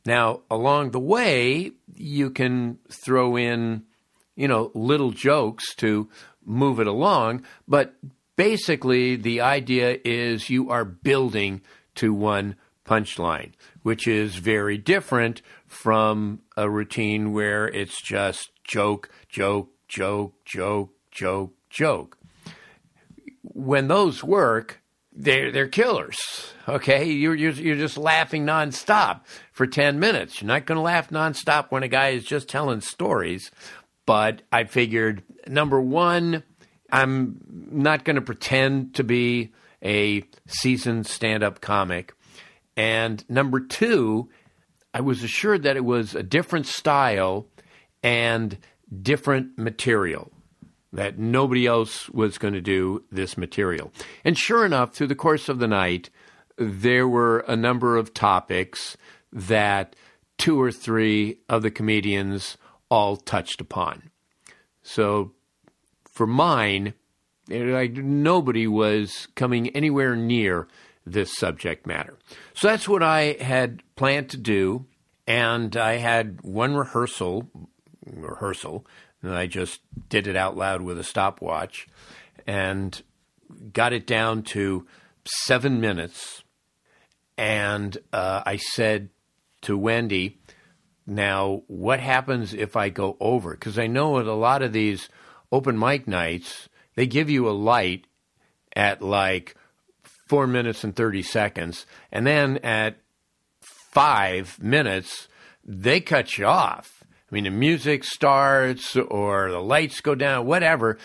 Now, 0.06 0.42
along 0.50 0.92
the 0.92 1.00
way, 1.00 1.72
you 1.96 2.30
can 2.30 2.80
throw 2.90 3.38
in, 3.38 3.84
you 4.36 4.48
know, 4.48 4.72
little 4.74 5.12
jokes 5.12 5.76
to 5.76 6.10
move 6.46 6.80
it 6.80 6.88
along, 6.88 7.44
but 7.68 7.96
basically 8.36 9.16
the 9.16 9.42
idea 9.42 9.98
is 10.04 10.50
you 10.50 10.70
are 10.70 10.86
building 10.86 11.62
to 11.96 12.14
one 12.14 12.56
punchline, 12.86 13.54
which 13.82 14.08
is 14.08 14.36
very 14.36 14.78
different 14.78 15.42
from 15.68 16.42
a 16.58 16.70
routine 16.70 17.34
where 17.34 17.68
it's 17.68 18.02
just 18.02 18.52
joke, 18.64 19.10
joke, 19.30 19.70
joke, 19.88 20.34
joke, 20.46 20.92
joke, 21.12 21.54
joke. 21.70 22.18
When 23.42 23.88
those 23.88 24.24
work, 24.24 24.82
they're 25.16 25.52
they're 25.52 25.68
killers. 25.68 26.18
Okay, 26.68 27.10
you're 27.10 27.36
you're, 27.36 27.52
you're 27.52 27.76
just 27.76 27.98
laughing 27.98 28.46
nonstop 28.46 29.22
for 29.52 29.68
ten 29.68 30.00
minutes. 30.00 30.42
You're 30.42 30.48
not 30.48 30.66
going 30.66 30.78
to 30.78 30.82
laugh 30.82 31.10
nonstop 31.10 31.68
when 31.70 31.84
a 31.84 31.88
guy 31.88 32.10
is 32.10 32.26
just 32.26 32.50
telling 32.50 32.82
stories. 32.82 33.52
But 34.06 34.42
I 34.52 34.66
figured 34.66 35.24
number 35.48 35.80
one, 35.80 36.44
I'm 36.92 37.40
not 37.72 38.04
going 38.04 38.16
to 38.16 38.22
pretend 38.22 38.96
to 38.96 39.04
be 39.04 39.54
a 39.84 40.24
seasoned 40.48 41.08
stand 41.08 41.44
up 41.44 41.62
comic. 41.62 42.14
And 42.76 43.24
number 43.30 43.60
two, 43.60 44.30
I 44.94 45.02
was 45.02 45.24
assured 45.24 45.64
that 45.64 45.76
it 45.76 45.86
was 45.86 46.16
a 46.16 46.24
different 46.24 46.66
style 46.66 47.48
and 48.02 48.58
different 49.02 49.58
material, 49.58 50.32
that 50.92 51.18
nobody 51.18 51.66
else 51.66 52.10
was 52.10 52.38
going 52.38 52.54
to 52.54 52.62
do 52.62 53.04
this 53.12 53.38
material. 53.38 53.92
And 54.24 54.38
sure 54.38 54.66
enough, 54.66 54.94
through 54.94 55.08
the 55.08 55.16
course 55.16 55.50
of 55.50 55.60
the 55.60 55.68
night, 55.68 56.10
there 56.58 57.08
were 57.08 57.40
a 57.40 57.56
number 57.56 57.98
of 57.98 58.14
topics 58.14 58.96
that 59.32 59.96
two 60.38 60.62
or 60.62 60.72
three 60.72 61.40
of 61.50 61.62
the 61.64 61.72
comedians 61.72 62.58
all 62.90 63.18
touched 63.18 63.62
upon. 63.62 64.12
So 64.84 65.32
for 66.06 66.28
mine, 66.28 66.94
like 67.50 67.94
nobody 67.94 68.68
was 68.68 69.28
coming 69.36 69.70
anywhere 69.70 70.16
near 70.16 70.68
this 71.06 71.36
subject 71.36 71.86
matter. 71.86 72.18
So 72.54 72.68
that's 72.68 72.88
what 72.88 73.04
I 73.04 73.38
had 73.42 73.84
planned 73.96 74.30
to 74.30 74.38
do, 74.38 74.86
and 75.28 75.76
I 75.76 75.98
had 75.98 76.42
one 76.42 76.76
rehearsal, 76.76 77.50
rehearsal, 78.06 78.86
and 79.22 79.34
I 79.34 79.48
just 79.48 79.82
did 80.10 80.28
it 80.28 80.36
out 80.36 80.56
loud 80.56 80.82
with 80.82 80.98
a 80.98 81.04
stopwatch, 81.04 81.88
and 82.48 83.02
got 83.72 83.94
it 83.94 84.08
down 84.08 84.44
to 84.44 84.86
seven 85.26 85.82
minutes. 85.82 86.44
And 87.38 87.98
uh, 88.12 88.44
I 88.46 88.58
said 88.58 89.10
to 89.64 89.78
Wendy, 89.78 90.40
"Now, 91.06 91.64
what 91.68 92.00
happens 92.00 92.54
if 92.54 92.78
I 92.78 92.90
go 92.90 93.18
over?" 93.20 93.52
Because 93.52 93.80
I 93.80 93.88
know 93.88 94.20
at 94.20 94.28
a 94.28 94.34
lot 94.34 94.62
of 94.62 94.72
these 94.72 95.10
open 95.52 95.78
mic 95.78 96.08
nights 96.08 96.70
they 96.96 97.08
give 97.08 97.30
you 97.30 97.48
a 97.48 97.52
light 97.52 98.06
at 98.76 99.02
like 99.02 99.56
four 100.28 100.48
minutes 100.48 100.84
and 100.84 100.96
30 100.96 101.24
seconds. 101.24 101.86
And 102.12 102.26
then 102.26 102.58
at 102.58 102.98
five 103.62 104.62
minutes, 104.62 105.28
they 105.64 106.00
cut 106.00 106.38
you 106.38 106.46
off. 106.46 107.04
I 107.04 107.34
mean, 107.34 107.46
the 107.46 107.50
music 107.50 108.04
starts 108.04 108.96
or 108.96 109.50
the 109.50 109.60
lights 109.60 110.02
go 110.02 110.14
down, 110.14 110.46
whatever, 110.46 111.00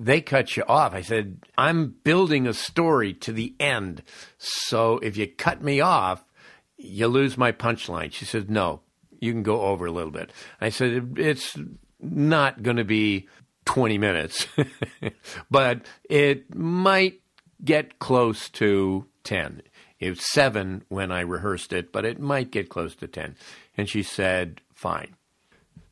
they 0.00 0.20
cut 0.20 0.56
you 0.56 0.64
off. 0.66 0.92
I 0.92 1.02
said, 1.02 1.38
I'm 1.56 1.94
building 2.02 2.48
a 2.48 2.52
story 2.52 3.14
to 3.14 3.32
the 3.32 3.54
end. 3.60 4.02
So 4.38 4.98
if 4.98 5.16
you 5.16 5.28
cut 5.28 5.62
me 5.62 5.80
off, 5.80 6.24
you 6.76 7.06
lose 7.06 7.38
my 7.38 7.52
punchline. 7.52 8.12
She 8.12 8.24
said, 8.24 8.50
No, 8.50 8.80
you 9.20 9.32
can 9.32 9.44
go 9.44 9.62
over 9.62 9.86
a 9.86 9.92
little 9.92 10.10
bit. 10.10 10.32
I 10.60 10.70
said, 10.70 11.14
It's 11.16 11.56
not 12.00 12.62
going 12.62 12.76
to 12.78 12.84
be 12.84 13.28
20 13.68 13.98
minutes, 13.98 14.46
but 15.50 15.82
it 16.08 16.54
might 16.54 17.20
get 17.62 17.98
close 17.98 18.48
to 18.48 19.04
10. 19.24 19.60
It 20.00 20.08
was 20.08 20.32
seven 20.32 20.84
when 20.88 21.12
I 21.12 21.20
rehearsed 21.20 21.74
it, 21.74 21.92
but 21.92 22.06
it 22.06 22.18
might 22.18 22.50
get 22.50 22.70
close 22.70 22.94
to 22.96 23.06
10. 23.06 23.36
And 23.76 23.86
she 23.86 24.02
said, 24.02 24.62
fine. 24.72 25.16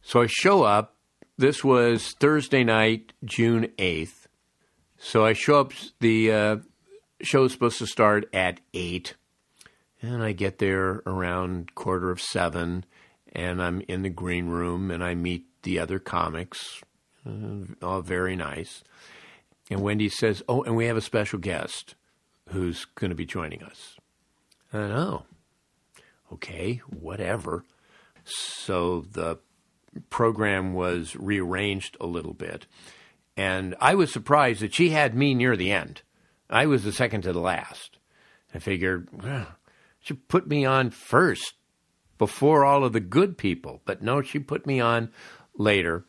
So 0.01 0.23
I 0.23 0.27
show 0.27 0.63
up. 0.63 0.95
This 1.37 1.63
was 1.63 2.13
Thursday 2.13 2.65
night, 2.65 3.13
June 3.23 3.69
8th. 3.77 4.27
So 4.97 5.27
I 5.27 5.35
show 5.35 5.61
up. 5.61 5.73
The 6.01 6.33
uh, 6.33 6.57
show 7.21 7.45
is 7.45 7.53
supposed 7.53 7.79
to 7.79 7.87
start 7.87 8.27
at 8.33 8.59
8. 8.73 9.15
And 10.01 10.23
I 10.23 10.33
get 10.33 10.59
there 10.59 11.03
around 11.05 11.75
quarter 11.75 12.11
of 12.11 12.23
7. 12.23 12.87
And 13.35 13.63
I'm 13.63 13.83
in 13.83 14.01
the 14.01 14.09
green 14.09 14.47
room 14.47 14.91
and 14.91 15.05
I 15.05 15.15
meet 15.15 15.45
the 15.63 15.79
other 15.79 15.99
comics, 15.99 16.81
uh, 17.83 18.01
very 18.01 18.37
nice. 18.37 18.83
And 19.71 19.81
Wendy 19.81 20.09
says, 20.09 20.43
Oh, 20.49 20.63
and 20.63 20.77
we 20.77 20.87
have 20.87 20.97
a 20.97 21.03
special 21.03 21.39
guest 21.39 21.95
who's 22.51 22.85
going 22.95 23.11
to 23.11 23.17
be 23.17 23.27
joining 23.27 23.63
us. 23.63 23.97
And 24.73 24.93
oh, 24.93 25.25
okay, 26.33 26.81
whatever. 26.89 27.65
So 28.25 29.05
the 29.13 29.39
program 30.11 30.75
was 30.75 31.17
rearranged 31.17 31.97
a 32.01 32.07
little 32.07 32.35
bit. 32.35 32.67
And 33.37 33.75
I 33.81 33.95
was 33.95 34.13
surprised 34.13 34.61
that 34.61 34.75
she 34.75 34.91
had 34.91 35.15
me 35.15 35.35
near 35.35 35.57
the 35.57 35.73
end. 35.73 36.03
I 36.49 36.67
was 36.67 36.85
the 36.85 36.93
second 36.93 37.23
to 37.23 37.33
the 37.33 37.41
last. 37.41 37.99
I 38.55 38.59
figured, 38.59 39.09
well, 39.13 39.49
she 40.01 40.15
put 40.15 40.47
me 40.47 40.65
on 40.65 40.91
first 40.91 41.55
before 42.19 42.65
all 42.65 42.85
of 42.85 42.93
the 42.93 43.01
good 43.01 43.37
people. 43.37 43.83
But 43.85 44.03
no, 44.03 44.23
she 44.23 44.39
put 44.39 44.67
me 44.67 44.81
on 44.81 45.11
later 45.57 46.05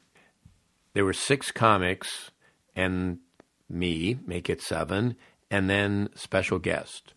there 0.97 1.05
were 1.05 1.13
six 1.13 1.51
comics 1.51 2.31
and 2.75 3.19
me, 3.69 4.17
make 4.25 4.49
it 4.49 4.63
seven, 4.63 5.15
and 5.51 5.69
then 5.69 6.09
special 6.15 6.57
guest. 6.57 7.13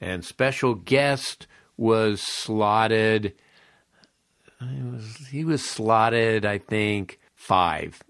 And 0.00 0.24
special 0.24 0.74
guest 0.74 1.46
was 1.76 2.22
slotted. 2.22 3.34
Was, 4.60 5.28
he 5.30 5.44
was 5.44 5.64
slotted, 5.64 6.44
I 6.44 6.58
think, 6.58 7.20
five, 7.36 8.02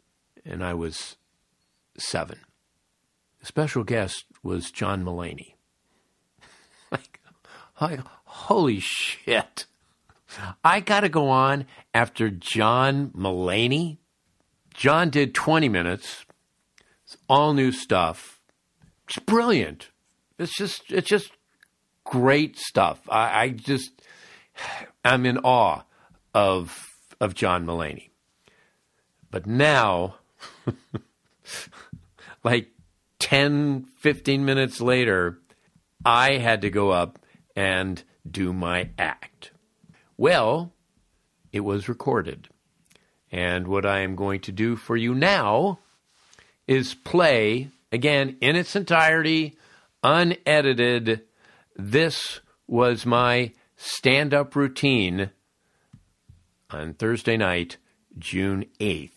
and 0.42 0.64
I 0.64 0.72
was 0.72 1.18
seven. 1.98 2.38
The 3.40 3.46
special 3.46 3.84
guest 3.84 4.24
was 4.42 4.70
John 4.70 5.04
Mulaney. 5.04 5.52
like, 6.90 7.20
like, 7.78 8.00
holy 8.24 8.80
shit. 8.80 9.66
I 10.64 10.80
got 10.80 11.00
to 11.00 11.10
go 11.10 11.28
on 11.28 11.66
after 11.92 12.30
John 12.30 13.10
Mulaney. 13.10 13.98
John 14.80 15.10
did 15.10 15.34
20 15.34 15.68
minutes. 15.68 16.24
It's 17.04 17.18
all 17.28 17.52
new 17.52 17.70
stuff. 17.70 18.40
It's 19.06 19.18
brilliant. 19.18 19.90
It's 20.38 20.56
just, 20.56 20.84
it's 20.88 21.06
just 21.06 21.32
great 22.04 22.56
stuff. 22.56 22.98
I, 23.06 23.42
I 23.42 23.48
just, 23.50 24.00
I'm 25.04 25.26
in 25.26 25.36
awe 25.36 25.82
of 26.32 26.86
of 27.20 27.34
John 27.34 27.66
Mulaney. 27.66 28.08
But 29.30 29.46
now, 29.46 30.14
like 32.42 32.70
10, 33.18 33.84
15 33.98 34.46
minutes 34.46 34.80
later, 34.80 35.40
I 36.06 36.38
had 36.38 36.62
to 36.62 36.70
go 36.70 36.88
up 36.88 37.18
and 37.54 38.02
do 38.28 38.54
my 38.54 38.88
act. 38.98 39.50
Well, 40.16 40.72
it 41.52 41.60
was 41.60 41.86
recorded. 41.86 42.48
And 43.32 43.68
what 43.68 43.86
I 43.86 44.00
am 44.00 44.16
going 44.16 44.40
to 44.40 44.52
do 44.52 44.76
for 44.76 44.96
you 44.96 45.14
now 45.14 45.78
is 46.66 46.94
play, 46.94 47.70
again, 47.92 48.36
in 48.40 48.56
its 48.56 48.74
entirety, 48.74 49.56
unedited. 50.02 51.22
This 51.76 52.40
was 52.66 53.06
my 53.06 53.52
stand 53.76 54.34
up 54.34 54.56
routine 54.56 55.30
on 56.70 56.94
Thursday 56.94 57.36
night, 57.36 57.76
June 58.18 58.66
8th. 58.80 59.10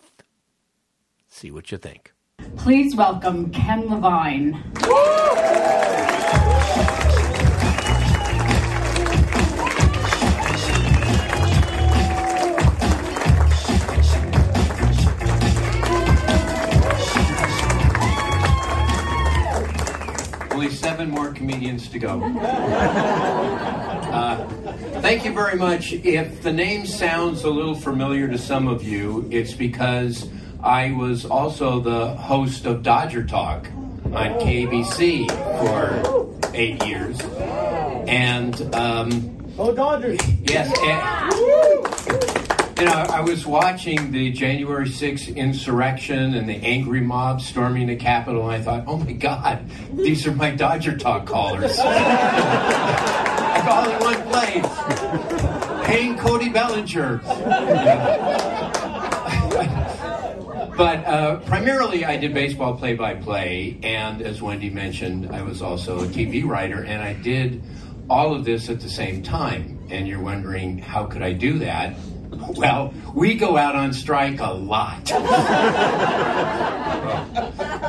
See 1.28 1.52
what 1.52 1.72
you 1.72 1.78
think. 1.78 2.14
Please 2.58 2.96
welcome 2.96 3.52
Ken 3.52 3.90
Levine. 3.90 4.64
Only 4.90 5.23
seven 20.84 21.10
more 21.10 21.32
comedians 21.32 21.88
to 21.88 21.98
go. 22.00 22.20
Uh, 24.14 24.46
thank 25.02 25.26
you 25.26 25.34
very 25.34 25.58
much. 25.58 25.92
If 25.92 26.44
the 26.44 26.54
name 26.54 26.86
sounds 26.86 27.44
a 27.46 27.50
little 27.50 27.74
familiar 27.74 28.28
to 28.28 28.38
some 28.38 28.68
of 28.68 28.84
you, 28.84 29.28
it's 29.32 29.54
because 29.54 30.30
I 30.62 30.92
was 30.92 31.26
also 31.26 31.80
the 31.80 32.10
host 32.18 32.68
of 32.68 32.84
Dodger 32.84 33.24
Talk 33.26 33.66
on 34.06 34.36
KABC 34.40 35.28
for 35.58 36.54
eight 36.54 36.86
years. 36.86 37.20
And, 38.08 38.76
um, 38.76 39.36
Oh, 39.58 39.74
Dodgers! 39.74 40.20
yes, 40.44 40.68
and, 40.80 41.33
you 42.78 42.86
know, 42.86 42.92
I 42.92 43.22
was 43.22 43.46
watching 43.46 44.12
the 44.12 44.32
January 44.32 44.88
6th 44.88 45.36
insurrection 45.36 46.34
and 46.34 46.50
the 46.50 46.56
angry 46.56 47.02
mob 47.02 47.42
storming 47.42 47.88
the 47.88 47.96
Capitol, 47.96 48.50
and 48.50 48.52
I 48.52 48.62
thought, 48.62 48.86
oh 48.88 48.98
my 48.98 49.12
God, 49.14 49.70
these 49.94 50.26
are 50.26 50.34
my 50.34 50.52
Dodger 50.52 50.98
Talk 50.98 51.26
callers. 51.26 51.78
all 53.68 53.90
in 53.90 54.00
one 54.00 54.22
place. 54.24 54.66
Paying 55.86 56.18
Cody 56.18 56.50
Bellinger. 56.50 57.18
but 60.78 61.06
uh, 61.06 61.40
primarily, 61.46 62.06
I 62.06 62.18
did 62.18 62.34
baseball 62.34 62.76
play 62.76 62.96
by 62.96 63.16
play, 63.16 63.78
and 63.84 64.22
as 64.22 64.42
Wendy 64.42 64.70
mentioned, 64.70 65.34
I 65.34 65.44
was 65.44 65.62
also 65.62 66.04
a 66.04 66.08
TV 66.08 66.46
writer, 66.46 66.84
and 66.84 67.02
I 67.02 67.14
did 67.14 67.62
all 68.10 68.34
of 68.34 68.46
this 68.46 68.70
at 68.70 68.80
the 68.80 68.90
same 68.90 69.24
time. 69.24 69.80
And 69.90 70.08
you're 70.08 70.22
wondering, 70.22 70.80
how 70.80 71.06
could 71.06 71.22
I 71.22 71.34
do 71.34 71.60
that? 71.60 71.96
Well, 72.56 72.94
we 73.14 73.36
go 73.36 73.58
out 73.58 73.76
on 73.76 73.94
strike 73.94 74.40
a 74.40 74.52
lot. 74.52 75.06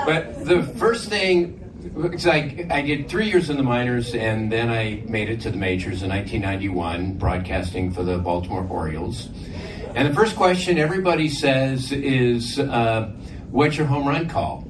but 0.06 0.44
the 0.44 0.62
first 0.76 1.08
thing, 1.08 1.60
because 2.00 2.26
I, 2.26 2.66
I 2.70 2.82
did 2.82 3.08
three 3.08 3.28
years 3.28 3.50
in 3.50 3.56
the 3.56 3.62
minors 3.62 4.14
and 4.14 4.50
then 4.50 4.70
I 4.70 5.02
made 5.06 5.28
it 5.28 5.40
to 5.42 5.50
the 5.50 5.56
majors 5.56 6.02
in 6.02 6.08
1991, 6.10 7.18
broadcasting 7.18 7.92
for 7.92 8.02
the 8.02 8.18
Baltimore 8.18 8.66
Orioles. 8.68 9.28
And 9.94 10.08
the 10.08 10.14
first 10.14 10.34
question 10.34 10.78
everybody 10.78 11.28
says 11.28 11.92
is, 11.92 12.58
uh, 12.58 13.12
What's 13.50 13.76
your 13.76 13.86
home 13.86 14.08
run 14.08 14.28
call? 14.28 14.64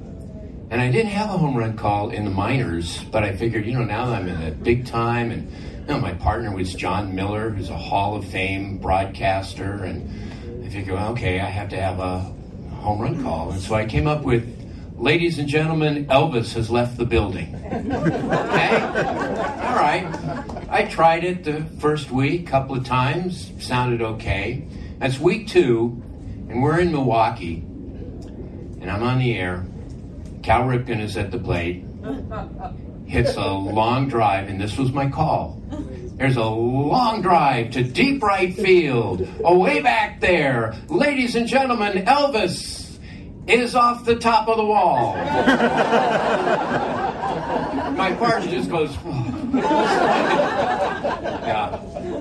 And 0.69 0.79
I 0.79 0.91
didn't 0.91 1.11
have 1.11 1.29
a 1.29 1.37
home 1.37 1.55
run 1.55 1.75
call 1.75 2.11
in 2.11 2.23
the 2.25 2.31
minors, 2.31 3.03
but 3.05 3.23
I 3.23 3.35
figured, 3.35 3.65
you 3.65 3.73
know, 3.73 3.83
now 3.83 4.05
that 4.05 4.21
I'm 4.21 4.27
in 4.27 4.39
the 4.43 4.51
big 4.51 4.85
time, 4.85 5.31
and 5.31 5.51
you 5.87 5.93
know, 5.93 5.99
my 5.99 6.13
partner 6.15 6.51
was 6.51 6.73
Jon 6.73 7.13
Miller, 7.13 7.51
who's 7.51 7.69
a 7.69 7.77
Hall 7.77 8.15
of 8.15 8.25
Fame 8.25 8.79
broadcaster, 8.79 9.83
and 9.83 10.65
I 10.65 10.69
figured, 10.69 10.95
well, 10.95 11.11
okay, 11.11 11.39
I 11.39 11.45
have 11.45 11.69
to 11.69 11.79
have 11.79 11.99
a 11.99 12.21
home 12.77 13.01
run 13.01 13.21
call. 13.21 13.51
And 13.51 13.61
so 13.61 13.75
I 13.75 13.85
came 13.85 14.07
up 14.07 14.23
with, 14.23 14.47
ladies 14.97 15.37
and 15.37 15.47
gentlemen, 15.47 16.07
Elvis 16.07 16.55
has 16.55 16.71
left 16.71 16.97
the 16.97 17.05
building. 17.05 17.53
okay? 17.65 18.81
All 18.81 19.75
right. 19.75 20.07
I 20.69 20.85
tried 20.89 21.23
it 21.23 21.43
the 21.43 21.63
first 21.79 22.09
week, 22.09 22.47
a 22.47 22.51
couple 22.51 22.75
of 22.75 22.83
times, 22.83 23.51
sounded 23.59 24.01
okay. 24.01 24.67
That's 24.97 25.19
week 25.19 25.47
two, 25.47 26.01
and 26.49 26.63
we're 26.63 26.79
in 26.79 26.91
Milwaukee, 26.91 27.57
and 27.57 28.89
I'm 28.89 29.03
on 29.03 29.19
the 29.19 29.37
air. 29.37 29.67
Cal 30.41 30.63
Ripken 30.63 30.99
is 30.99 31.15
at 31.15 31.29
the 31.29 31.37
plate, 31.37 31.83
hits 33.05 33.35
a 33.35 33.47
long 33.47 34.09
drive, 34.09 34.49
and 34.49 34.59
this 34.59 34.77
was 34.77 34.91
my 34.91 35.09
call. 35.09 35.61
There's 36.17 36.37
a 36.37 36.45
long 36.45 37.21
drive 37.21 37.71
to 37.71 37.83
deep 37.83 38.23
right 38.23 38.55
field, 38.55 39.27
away 39.43 39.81
back 39.81 40.21
there. 40.21 40.73
Ladies 40.87 41.35
and 41.35 41.47
gentlemen, 41.47 42.05
Elvis 42.05 42.97
is 43.47 43.75
off 43.75 44.05
the 44.05 44.15
top 44.15 44.47
of 44.47 44.57
the 44.57 44.65
wall. 44.65 45.13
my 47.95 48.13
partner 48.17 48.49
just 48.49 48.69
goes, 48.69 48.95
yeah. 51.43 51.79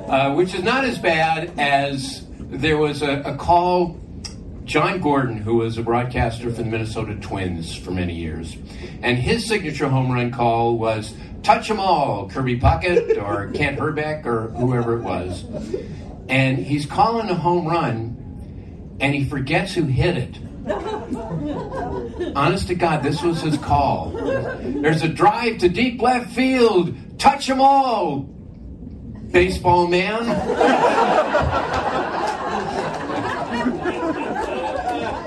Uh, 0.09 0.35
which 0.35 0.55
is 0.55 0.63
not 0.63 0.85
as 0.85 0.99
bad 0.99 1.53
as 1.59 2.27
there 2.39 2.77
was 2.77 3.03
a, 3.03 3.23
a 3.23 3.37
call 3.37 3.99
John 4.65 5.01
Gordon, 5.01 5.37
who 5.37 5.57
was 5.57 5.77
a 5.77 5.83
broadcaster 5.83 6.51
for 6.51 6.63
the 6.63 6.65
Minnesota 6.65 7.15
Twins 7.17 7.75
for 7.75 7.91
many 7.91 8.15
years, 8.15 8.57
and 9.03 9.19
his 9.19 9.47
signature 9.47 9.89
home 9.89 10.11
run 10.11 10.31
call 10.31 10.79
was 10.79 11.13
"Touch 11.43 11.71
'em 11.71 11.79
all," 11.79 12.29
Kirby 12.31 12.59
Puckett 12.59 13.23
or 13.23 13.51
Kent 13.55 13.79
Hrbek 13.79 14.25
or 14.25 14.49
whoever 14.57 14.99
it 14.99 15.03
was, 15.03 15.45
and 16.29 16.59
he's 16.59 16.87
calling 16.87 17.29
a 17.29 17.35
home 17.35 17.67
run, 17.67 18.17
and 19.01 19.15
he 19.15 19.25
forgets 19.25 19.75
who 19.75 19.85
hit 19.85 20.17
it. 20.17 20.39
Honest 22.35 22.69
to 22.69 22.75
God, 22.75 23.03
this 23.03 23.23
was 23.23 23.43
his 23.43 23.59
call. 23.59 24.13
There's 24.13 25.03
a 25.03 25.09
drive 25.09 25.59
to 25.59 25.69
deep 25.69 26.01
left 26.01 26.31
field. 26.33 26.97
Touch 27.19 27.51
'em 27.51 27.61
all, 27.61 28.21
baseball 29.31 29.87
man. 29.89 30.25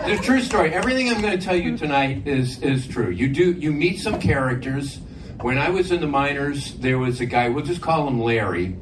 the 0.08 0.18
true 0.24 0.42
story. 0.42 0.74
Everything 0.74 1.10
I'm 1.10 1.22
going 1.22 1.38
to 1.38 1.46
tell 1.46 1.56
you 1.56 1.78
tonight 1.78 2.26
is 2.26 2.62
is 2.62 2.88
true. 2.88 3.10
You 3.10 3.28
do 3.28 3.52
you 3.52 3.72
meet 3.72 4.00
some 4.00 4.20
characters. 4.20 5.00
When 5.42 5.58
I 5.60 5.70
was 5.70 5.92
in 5.92 6.02
the 6.02 6.08
minors, 6.08 6.74
there 6.76 6.98
was 6.98 7.22
a 7.22 7.26
guy. 7.26 7.50
We'll 7.50 7.66
just 7.66 7.82
call 7.82 8.08
him 8.08 8.20
Larry, 8.20 8.76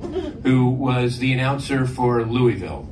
who 0.43 0.69
was 0.69 1.17
the 1.17 1.33
announcer 1.33 1.85
for 1.85 2.23
Louisville. 2.23 2.87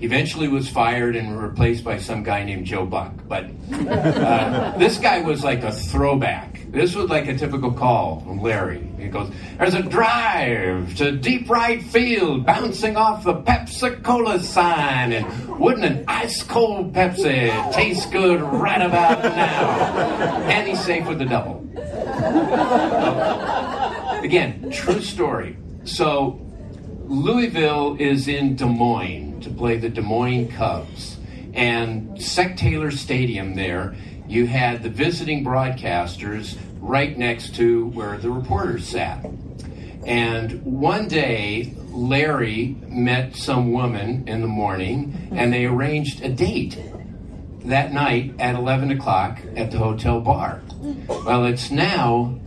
Eventually 0.00 0.48
was 0.48 0.68
fired 0.68 1.16
and 1.16 1.42
replaced 1.42 1.82
by 1.82 1.98
some 1.98 2.22
guy 2.22 2.44
named 2.44 2.66
Joe 2.66 2.86
Buck. 2.86 3.12
But 3.26 3.46
uh, 3.72 4.78
this 4.78 4.98
guy 4.98 5.22
was 5.22 5.42
like 5.42 5.62
a 5.64 5.72
throwback. 5.72 6.70
This 6.70 6.94
was 6.94 7.10
like 7.10 7.26
a 7.26 7.36
typical 7.36 7.72
call 7.72 8.20
from 8.20 8.40
Larry. 8.40 8.89
He 9.00 9.08
goes, 9.08 9.30
"There's 9.58 9.74
a 9.74 9.82
drive 9.82 10.94
to 10.96 11.12
deep 11.12 11.48
right 11.50 11.82
field, 11.82 12.44
bouncing 12.46 12.96
off 12.96 13.24
the 13.24 13.34
Pepsi 13.34 14.02
Cola 14.02 14.38
sign, 14.40 15.12
and 15.12 15.26
wouldn't 15.58 15.84
an 15.84 16.04
ice 16.06 16.42
cold 16.42 16.92
Pepsi 16.92 17.72
taste 17.72 18.12
good 18.12 18.40
right 18.40 18.82
about 18.82 19.22
now?" 19.22 20.42
And 20.48 20.68
he's 20.68 20.80
safe 20.80 21.06
with 21.06 21.18
the 21.18 21.24
double. 21.24 21.64
Again, 24.22 24.70
true 24.70 25.00
story. 25.00 25.56
So 25.84 26.40
Louisville 27.06 27.96
is 27.98 28.28
in 28.28 28.54
Des 28.54 28.66
Moines 28.66 29.40
to 29.40 29.50
play 29.50 29.78
the 29.78 29.88
Des 29.88 30.02
Moines 30.02 30.48
Cubs. 30.48 31.16
And 31.54 32.20
Sec 32.22 32.56
Taylor 32.56 32.90
Stadium 32.92 33.54
there, 33.56 33.94
you 34.28 34.46
had 34.46 34.82
the 34.84 34.88
visiting 34.90 35.42
broadcasters 35.44 36.56
right 36.80 37.16
next 37.16 37.54
to 37.56 37.86
where 37.88 38.18
the 38.18 38.30
reporters 38.30 38.88
sat. 38.88 39.24
And 40.06 40.62
one 40.64 41.08
day, 41.08 41.74
Larry 41.90 42.76
met 42.86 43.36
some 43.36 43.72
woman 43.72 44.26
in 44.26 44.40
the 44.40 44.48
morning 44.48 45.28
and 45.32 45.52
they 45.52 45.66
arranged 45.66 46.22
a 46.22 46.28
date 46.28 46.78
that 47.64 47.92
night 47.92 48.34
at 48.38 48.54
11 48.54 48.90
o'clock 48.90 49.38
at 49.56 49.70
the 49.70 49.78
hotel 49.78 50.20
bar. 50.20 50.62
Well, 51.08 51.44
it's 51.44 51.70
now 51.70 52.38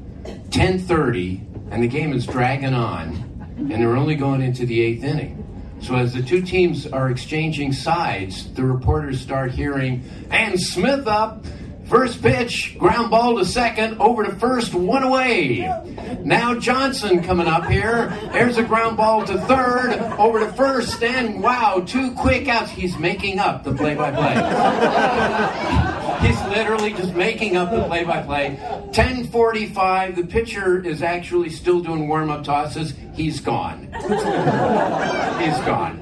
10:30, 0.49 1.41
and 1.71 1.83
the 1.83 1.87
game 1.87 2.13
is 2.13 2.25
dragging 2.25 2.73
on, 2.73 3.23
and 3.57 3.71
they're 3.71 3.95
only 3.95 4.15
going 4.15 4.41
into 4.41 4.65
the 4.65 4.81
eighth 4.81 5.03
inning. 5.03 5.43
So 5.81 5.95
as 5.95 6.13
the 6.13 6.21
two 6.21 6.41
teams 6.41 6.87
are 6.87 7.09
exchanging 7.09 7.73
sides, 7.73 8.51
the 8.53 8.63
reporters 8.63 9.19
start 9.19 9.51
hearing, 9.51 10.03
"And 10.31 10.59
Smith 10.59 11.07
up." 11.07 11.45
First 11.93 12.23
pitch, 12.23 12.75
ground 12.79 13.11
ball 13.11 13.37
to 13.37 13.45
second, 13.45 14.01
over 14.01 14.23
to 14.23 14.35
first, 14.37 14.73
one 14.73 15.03
away. 15.03 15.59
Now 16.23 16.55
Johnson 16.55 17.21
coming 17.21 17.45
up 17.45 17.67
here. 17.67 18.09
There's 18.33 18.57
a 18.57 18.63
ground 18.63 18.97
ball 18.97 19.23
to 19.25 19.37
third, 19.41 19.99
over 20.17 20.39
to 20.39 20.51
first, 20.53 21.03
and 21.03 21.43
wow, 21.43 21.83
two 21.85 22.15
quick 22.15 22.47
outs. 22.47 22.71
He's 22.71 22.97
making 22.97 23.37
up 23.37 23.63
the 23.63 23.75
play 23.75 23.93
by 23.93 24.09
play. 24.09 25.92
Literally 26.53 26.93
just 26.93 27.15
making 27.15 27.57
up 27.57 27.71
the 27.71 27.83
play 27.85 28.03
by 28.03 28.21
play. 28.21 28.53
1045, 28.53 30.15
the 30.15 30.23
pitcher 30.23 30.85
is 30.85 31.01
actually 31.01 31.49
still 31.49 31.79
doing 31.79 32.07
warm 32.07 32.29
up 32.29 32.43
tosses. 32.43 32.93
He's 33.15 33.39
gone. 33.39 33.89
He's 33.93 35.59
gone. 35.65 35.97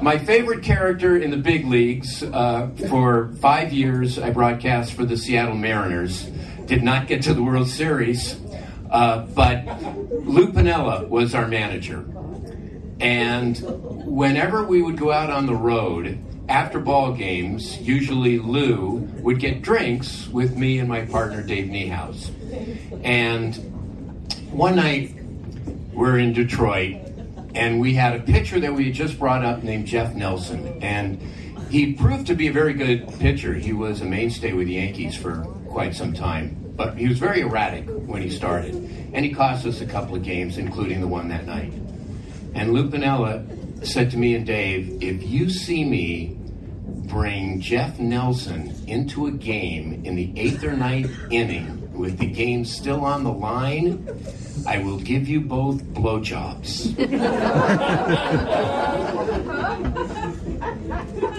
My 0.00 0.16
favorite 0.16 0.62
character 0.62 1.16
in 1.18 1.32
the 1.32 1.36
big 1.36 1.66
leagues 1.66 2.22
uh, 2.22 2.70
for 2.88 3.32
five 3.40 3.72
years, 3.72 4.16
I 4.16 4.30
broadcast 4.30 4.92
for 4.92 5.04
the 5.04 5.16
Seattle 5.16 5.56
Mariners. 5.56 6.30
Did 6.66 6.84
not 6.84 7.08
get 7.08 7.22
to 7.22 7.34
the 7.34 7.42
World 7.42 7.68
Series, 7.68 8.38
uh, 8.90 9.26
but 9.26 9.64
Lou 10.24 10.52
Piniella 10.52 11.08
was 11.08 11.34
our 11.34 11.48
manager. 11.48 12.04
And 13.00 13.58
whenever 14.06 14.62
we 14.64 14.82
would 14.82 14.96
go 14.96 15.10
out 15.10 15.30
on 15.30 15.46
the 15.46 15.54
road, 15.54 16.18
after 16.48 16.80
ball 16.80 17.12
games, 17.12 17.78
usually 17.78 18.38
Lou 18.38 19.06
would 19.20 19.38
get 19.38 19.60
drinks 19.60 20.28
with 20.28 20.56
me 20.56 20.78
and 20.78 20.88
my 20.88 21.04
partner 21.04 21.42
Dave 21.42 21.66
Niehaus. 21.66 22.30
And 23.04 23.54
one 24.50 24.76
night 24.76 25.14
we're 25.92 26.18
in 26.18 26.32
Detroit 26.32 26.96
and 27.54 27.80
we 27.80 27.94
had 27.94 28.14
a 28.14 28.20
pitcher 28.20 28.60
that 28.60 28.72
we 28.72 28.86
had 28.86 28.94
just 28.94 29.18
brought 29.18 29.44
up 29.44 29.62
named 29.62 29.86
Jeff 29.86 30.14
Nelson. 30.14 30.82
And 30.82 31.20
he 31.70 31.92
proved 31.92 32.26
to 32.28 32.34
be 32.34 32.48
a 32.48 32.52
very 32.52 32.72
good 32.72 33.08
pitcher. 33.18 33.52
He 33.52 33.72
was 33.72 34.00
a 34.00 34.04
mainstay 34.04 34.52
with 34.52 34.68
the 34.68 34.74
Yankees 34.74 35.14
for 35.14 35.42
quite 35.68 35.94
some 35.94 36.14
time, 36.14 36.72
but 36.76 36.96
he 36.96 37.08
was 37.08 37.18
very 37.18 37.42
erratic 37.42 37.84
when 37.88 38.22
he 38.22 38.30
started. 38.30 38.74
And 39.12 39.24
he 39.24 39.34
cost 39.34 39.66
us 39.66 39.80
a 39.80 39.86
couple 39.86 40.14
of 40.14 40.22
games, 40.22 40.56
including 40.56 41.00
the 41.00 41.08
one 41.08 41.28
that 41.28 41.46
night. 41.46 41.72
And 42.54 42.72
Lou 42.72 42.90
Piniella 42.90 43.86
said 43.86 44.10
to 44.12 44.16
me 44.16 44.34
and 44.34 44.46
Dave, 44.46 45.02
if 45.02 45.22
you 45.22 45.50
see 45.50 45.84
me 45.84 46.37
bring 47.08 47.60
Jeff 47.60 47.98
Nelson 47.98 48.74
into 48.86 49.26
a 49.26 49.30
game 49.30 50.04
in 50.04 50.14
the 50.14 50.32
eighth 50.38 50.62
or 50.62 50.72
ninth 50.72 51.10
inning 51.30 51.90
with 51.98 52.18
the 52.18 52.26
game 52.26 52.64
still 52.64 53.04
on 53.04 53.24
the 53.24 53.32
line, 53.32 54.06
I 54.66 54.78
will 54.78 54.98
give 54.98 55.28
you 55.28 55.40
both 55.40 55.82
blowjobs. 55.82 56.96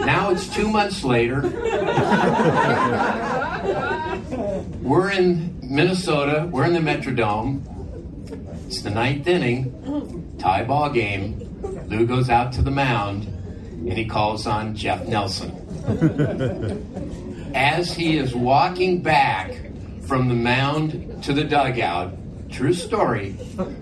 now 0.06 0.32
it's 0.32 0.54
two 0.54 0.68
months 0.68 1.04
later. 1.04 1.42
We're 4.82 5.12
in 5.12 5.60
Minnesota. 5.64 6.50
We're 6.52 6.66
in 6.66 6.74
the 6.74 6.80
Metrodome. 6.80 7.64
It's 8.68 8.82
the 8.82 8.90
ninth 8.90 9.28
inning, 9.28 10.36
tie 10.40 10.64
ball 10.64 10.90
game. 10.90 11.46
Lou 11.88 12.06
goes 12.06 12.30
out 12.30 12.52
to 12.54 12.62
the 12.62 12.72
mound 12.72 13.26
and 13.26 13.94
he 13.94 14.06
calls 14.06 14.46
on 14.46 14.76
Jeff 14.76 15.08
Nelson. 15.08 15.59
As 17.56 17.94
he 17.94 18.18
is 18.18 18.36
walking 18.36 19.02
back 19.02 19.52
from 20.04 20.28
the 20.28 20.36
mound 20.36 21.24
to 21.24 21.34
the 21.34 21.44
dugout, 21.44 22.14
true 22.50 22.74
story, 22.74 23.36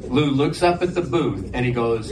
Lou 0.03 0.31
looks 0.31 0.63
up 0.63 0.81
at 0.81 0.93
the 0.93 1.01
booth 1.01 1.51
and 1.53 1.65
he 1.65 1.71
goes, 1.71 2.11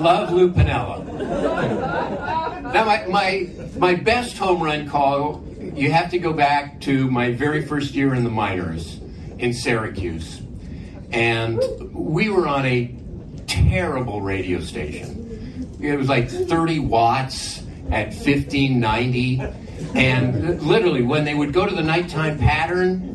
Love 0.00 0.32
Lou 0.32 0.50
Piniella. 0.52 1.04
Now, 2.72 2.84
my, 2.84 3.06
my, 3.06 3.48
my 3.78 3.94
best 3.94 4.38
home 4.38 4.62
run 4.62 4.88
call, 4.88 5.44
you 5.74 5.90
have 5.92 6.10
to 6.10 6.18
go 6.18 6.32
back 6.32 6.80
to 6.82 7.10
my 7.10 7.32
very 7.32 7.66
first 7.66 7.94
year 7.94 8.14
in 8.14 8.22
the 8.24 8.30
minors 8.30 9.00
in 9.38 9.52
Syracuse. 9.52 10.40
And 11.12 11.60
we 11.92 12.28
were 12.28 12.46
on 12.46 12.66
a 12.66 12.94
terrible 13.46 14.20
radio 14.20 14.60
station. 14.60 15.78
It 15.80 15.96
was 15.96 16.08
like 16.08 16.30
30 16.30 16.80
watts 16.80 17.62
at 17.90 18.08
1590. 18.08 19.42
And 19.94 20.62
literally, 20.62 21.02
when 21.02 21.24
they 21.24 21.34
would 21.34 21.52
go 21.52 21.66
to 21.66 21.74
the 21.74 21.82
nighttime 21.82 22.38
pattern, 22.38 23.10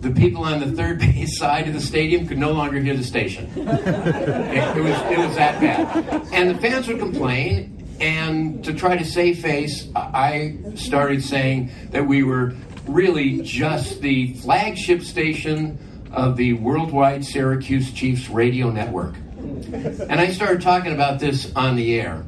the 0.00 0.10
people 0.10 0.44
on 0.44 0.60
the 0.60 0.72
third 0.72 0.98
base 1.00 1.38
side 1.38 1.68
of 1.68 1.74
the 1.74 1.80
stadium 1.80 2.26
could 2.26 2.38
no 2.38 2.52
longer 2.52 2.78
hear 2.80 2.96
the 2.96 3.04
station. 3.04 3.50
It, 3.56 3.64
was, 3.64 5.00
it 5.12 5.18
was 5.18 5.36
that 5.36 5.60
bad. 5.60 6.26
And 6.32 6.50
the 6.50 6.60
fans 6.60 6.88
would 6.88 6.98
complain, 6.98 7.96
and 8.00 8.64
to 8.64 8.74
try 8.74 8.96
to 8.96 9.04
save 9.04 9.40
face, 9.40 9.88
I 9.94 10.56
started 10.74 11.22
saying 11.22 11.70
that 11.90 12.06
we 12.06 12.22
were 12.22 12.54
really 12.86 13.42
just 13.42 14.00
the 14.00 14.34
flagship 14.34 15.02
station 15.02 15.78
of 16.16 16.36
the 16.36 16.54
worldwide 16.54 17.24
Syracuse 17.24 17.92
Chiefs 17.92 18.28
radio 18.28 18.70
network. 18.70 19.14
And 19.36 20.18
I 20.18 20.32
started 20.32 20.62
talking 20.62 20.92
about 20.92 21.20
this 21.20 21.52
on 21.54 21.76
the 21.76 22.00
air. 22.00 22.24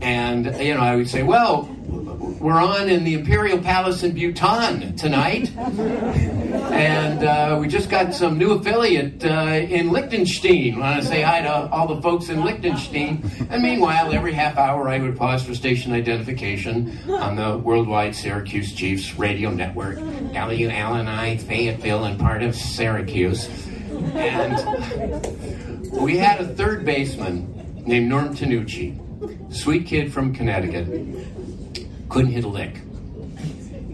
And, 0.00 0.46
you 0.62 0.74
know, 0.74 0.80
I 0.80 0.96
would 0.96 1.08
say, 1.08 1.22
well, 1.22 1.64
we're 2.20 2.60
on 2.60 2.90
in 2.90 3.04
the 3.04 3.14
Imperial 3.14 3.58
Palace 3.58 4.02
in 4.02 4.12
Bhutan 4.12 4.94
tonight. 4.96 5.50
and 5.56 7.24
uh, 7.24 7.58
we 7.58 7.66
just 7.66 7.88
got 7.88 8.12
some 8.12 8.36
new 8.36 8.52
affiliate 8.52 9.24
uh, 9.24 9.28
in 9.68 9.90
Liechtenstein. 9.90 10.78
Want 10.78 11.00
to 11.00 11.08
say 11.08 11.22
hi 11.22 11.40
to 11.40 11.70
all 11.70 11.88
the 11.88 12.02
folks 12.02 12.28
in 12.28 12.44
Liechtenstein. 12.44 13.24
And 13.48 13.62
meanwhile, 13.62 14.12
every 14.12 14.34
half 14.34 14.58
hour 14.58 14.86
I 14.90 14.98
would 14.98 15.16
pause 15.16 15.42
for 15.42 15.54
station 15.54 15.94
identification 15.94 16.98
on 17.08 17.36
the 17.36 17.56
worldwide 17.56 18.14
Syracuse 18.14 18.74
Chiefs 18.74 19.14
radio 19.14 19.50
network, 19.50 19.96
WLNI 19.96 21.40
Fayetteville 21.40 22.04
and 22.04 22.20
part 22.20 22.42
of 22.42 22.54
Syracuse. 22.54 23.48
And 24.14 24.56
we 25.90 26.18
had 26.18 26.40
a 26.42 26.48
third 26.48 26.84
baseman 26.84 27.82
named 27.86 28.10
Norm 28.10 28.36
Tanucci, 28.36 28.98
sweet 29.54 29.86
kid 29.86 30.12
from 30.12 30.34
Connecticut 30.34 30.86
couldn't 32.10 32.32
hit 32.32 32.44
a 32.44 32.48
lick. 32.48 32.76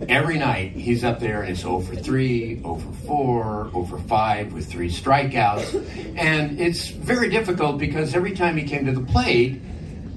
Every 0.09 0.39
night 0.39 0.73
he's 0.73 1.05
up 1.05 1.21
there 1.21 1.43
and 1.43 1.53
it's 1.53 1.65
over 1.65 1.95
3, 1.95 2.63
over 2.65 2.93
4, 3.07 3.71
over 3.73 3.99
5 3.99 4.53
with 4.53 4.71
three 4.71 4.91
strikeouts. 4.91 6.17
And 6.17 6.61
it's 6.61 6.89
very 6.89 7.31
difficult 7.31 7.79
because 7.79 8.15
every 8.15 8.33
time 8.33 8.57
he 8.57 8.65
came 8.65 8.85
to 8.87 8.93
the 8.93 9.01
plate, 9.01 9.61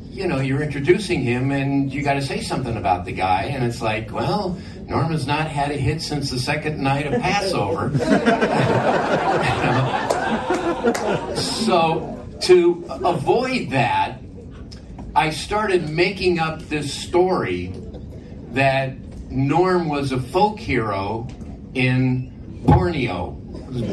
you 0.09 0.27
know, 0.27 0.39
you're 0.39 0.61
introducing 0.61 1.21
him 1.21 1.51
and 1.51 1.93
you 1.93 2.03
got 2.03 2.15
to 2.15 2.21
say 2.21 2.41
something 2.41 2.75
about 2.75 3.05
the 3.05 3.13
guy. 3.13 3.43
And 3.43 3.63
it's 3.63 3.81
like, 3.81 4.11
well, 4.11 4.59
Norman's 4.85 5.25
not 5.25 5.47
had 5.47 5.71
a 5.71 5.75
hit 5.75 6.01
since 6.01 6.29
the 6.29 6.39
second 6.39 6.81
night 6.81 7.07
of 7.07 7.21
Passover. 7.21 7.97
so 11.37 12.27
to 12.41 12.85
avoid 12.89 13.69
that, 13.69 14.19
I 15.15 15.31
started 15.31 15.89
making 15.89 16.39
up 16.39 16.59
this 16.63 16.93
story 16.93 17.73
that 18.53 18.95
Norm 19.29 19.87
was 19.89 20.11
a 20.11 20.19
folk 20.19 20.59
hero 20.59 21.27
in 21.73 22.33
Borneo. 22.65 23.31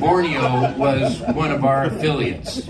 Borneo 0.01 0.75
was 0.77 1.21
one 1.21 1.53
of 1.53 1.64
our 1.64 1.85
affiliates. 1.85 2.66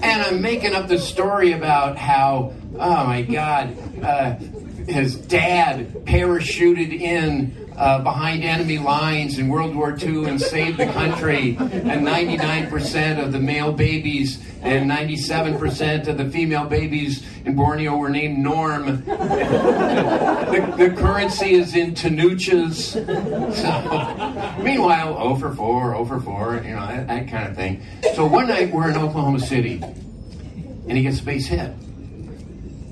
And 0.00 0.22
I'm 0.22 0.40
making 0.40 0.74
up 0.74 0.88
the 0.88 0.98
story 0.98 1.52
about 1.52 1.96
how, 1.96 2.52
oh 2.74 3.04
my 3.04 3.22
God, 3.22 3.76
uh, 4.02 4.36
his 4.86 5.16
dad 5.16 5.88
parachuted 6.04 6.92
in 6.92 7.67
uh, 7.78 8.00
behind 8.00 8.42
enemy 8.42 8.78
lines 8.78 9.38
in 9.38 9.48
World 9.48 9.74
War 9.74 9.96
II 9.96 10.24
and 10.24 10.40
saved 10.40 10.78
the 10.78 10.86
country, 10.86 11.56
and 11.58 12.06
99% 12.06 13.24
of 13.24 13.32
the 13.32 13.38
male 13.38 13.72
babies 13.72 14.42
and 14.62 14.90
97% 14.90 16.08
of 16.08 16.18
the 16.18 16.28
female 16.28 16.64
babies 16.64 17.24
in 17.44 17.54
Borneo 17.54 17.96
were 17.96 18.08
named 18.08 18.38
Norm. 18.38 19.04
the, 19.04 20.74
the, 20.76 20.94
currency 20.98 21.54
is 21.54 21.76
in 21.76 21.94
tenuchas. 21.94 22.94
So, 23.54 24.62
meanwhile, 24.62 25.14
0 25.14 25.36
for 25.36 25.54
4, 25.54 25.92
0 25.92 26.04
for 26.04 26.20
4, 26.20 26.62
you 26.64 26.74
know, 26.74 26.86
that, 26.86 27.06
that 27.06 27.28
kind 27.28 27.48
of 27.48 27.54
thing. 27.54 27.82
So 28.16 28.26
one 28.26 28.48
night 28.48 28.72
we're 28.72 28.90
in 28.90 28.96
Oklahoma 28.96 29.38
City, 29.38 29.80
and 29.82 30.92
he 30.92 31.02
gets 31.04 31.20
a 31.20 31.24
base 31.24 31.46
hit. 31.46 31.72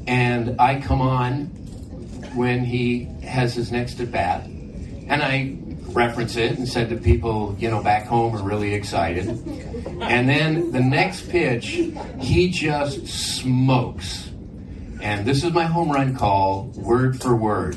And 0.06 0.60
I 0.60 0.80
come 0.80 1.00
on 1.00 1.46
when 2.36 2.64
he 2.64 3.06
has 3.24 3.54
his 3.54 3.72
next 3.72 3.98
at 3.98 4.12
bat, 4.12 4.48
and 5.08 5.22
I 5.22 5.56
reference 5.92 6.36
it 6.36 6.58
and 6.58 6.68
said 6.68 6.90
to 6.90 6.96
people, 6.96 7.56
you 7.58 7.70
know, 7.70 7.82
back 7.82 8.06
home 8.06 8.36
are 8.36 8.42
really 8.42 8.74
excited. 8.74 9.26
And 9.98 10.28
then 10.28 10.72
the 10.72 10.80
next 10.80 11.30
pitch, 11.30 11.68
he 12.20 12.50
just 12.50 13.06
smokes. 13.06 14.28
And 15.00 15.26
this 15.26 15.42
is 15.42 15.52
my 15.52 15.64
home 15.64 15.90
run 15.90 16.14
call, 16.14 16.64
word 16.76 17.20
for 17.22 17.34
word. 17.34 17.76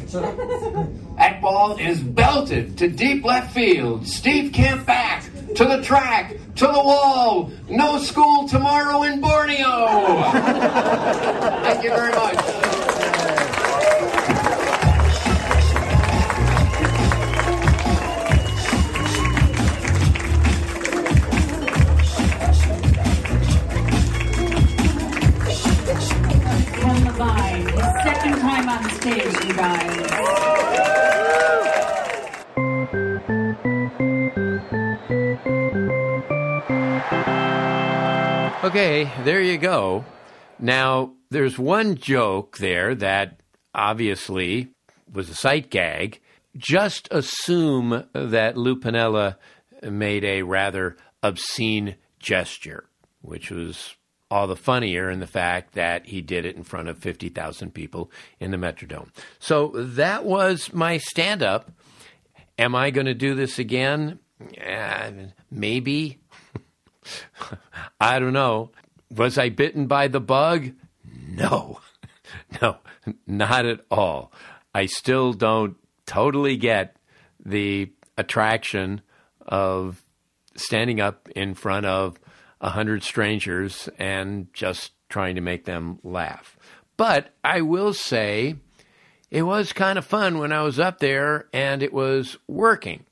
That 1.20 1.40
ball 1.42 1.78
is 1.78 2.02
belted 2.02 2.78
to 2.80 2.90
deep 2.90 3.24
left 3.24 3.54
field. 3.54 4.06
Steve 4.06 4.52
Kemp 4.52 4.86
back 4.86 5.24
to 5.56 5.66
the 5.66 5.82
track, 5.82 6.36
to 6.56 6.66
the 6.66 6.74
wall. 6.74 7.52
No 7.70 8.00
school 8.00 8.48
tomorrow 8.48 9.04
in 9.04 9.22
Borneo. 9.22 9.88
Thank 11.64 11.84
you 11.84 11.90
very 11.90 12.12
much. 12.12 12.89
Guys. 29.60 30.00
Okay, 38.64 39.12
there 39.26 39.42
you 39.42 39.58
go. 39.58 40.06
Now, 40.60 41.14
there's 41.30 41.60
one 41.60 41.96
joke 41.96 42.58
there 42.60 42.96
that 42.96 43.42
obviously 43.76 44.70
was 45.12 45.30
a 45.30 45.36
sight 45.36 45.70
gag. 45.70 46.22
Just 46.56 47.10
assume 47.12 48.06
that 48.14 48.56
Lou 48.56 48.80
Piniella 48.80 49.36
made 49.84 50.24
a 50.24 50.44
rather 50.44 50.96
obscene 51.22 51.96
gesture, 52.20 52.86
which 53.22 53.52
was 53.52 53.96
all 54.32 54.48
the 54.48 54.56
funnier 54.56 55.10
in 55.10 55.20
the 55.20 55.28
fact 55.28 55.74
that 55.74 56.06
he 56.06 56.22
did 56.22 56.46
it 56.46 56.56
in 56.56 56.64
front 56.64 56.88
of 56.88 56.98
50,000 56.98 57.74
people 57.74 58.12
in 58.40 58.52
the 58.52 58.58
Metrodome. 58.58 59.10
So 59.40 59.70
that 59.76 60.26
was 60.26 60.72
my 60.74 60.98
stand 60.98 61.42
up. 61.42 61.72
Am 62.58 62.76
I 62.76 62.92
going 62.92 63.08
to 63.08 63.14
do 63.14 63.34
this 63.34 63.58
again? 63.58 64.20
Uh, 64.64 65.12
maybe. 65.50 66.20
I 68.02 68.20
don't 68.20 68.34
know. 68.34 68.72
Was 69.10 69.38
I 69.38 69.50
bitten 69.50 69.88
by 69.88 70.08
the 70.08 70.22
bug? 70.22 70.72
No. 71.06 71.80
No, 72.62 72.78
not 73.28 73.66
at 73.66 73.82
all. 73.92 74.32
I 74.74 74.86
still 74.86 75.34
don't 75.34 75.78
totally 76.06 76.58
get 76.58 76.96
the 77.44 77.92
attraction 78.18 79.02
of 79.42 80.04
standing 80.56 81.00
up 81.00 81.30
in 81.30 81.54
front 81.54 81.86
of 81.86 82.20
a 82.62 82.70
hundred 82.70 83.04
strangers 83.04 83.90
and 83.98 84.54
just 84.54 84.92
trying 85.10 85.36
to 85.36 85.42
make 85.42 85.66
them 85.66 86.00
laugh. 86.04 86.58
But 86.98 87.34
I 87.44 87.62
will 87.62 87.94
say 87.94 88.56
it 89.32 89.44
was 89.44 89.74
kind 89.74 89.98
of 89.98 90.06
fun 90.06 90.38
when 90.38 90.52
I 90.52 90.64
was 90.64 90.80
up 90.80 91.00
there 91.00 91.48
and 91.54 91.82
it 91.82 91.94
was 91.94 92.38
working. 92.48 93.06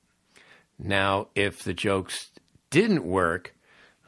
Now, 0.80 1.30
if 1.36 1.64
the 1.64 1.74
jokes 1.74 2.32
didn't 2.70 3.06
work, 3.06 3.56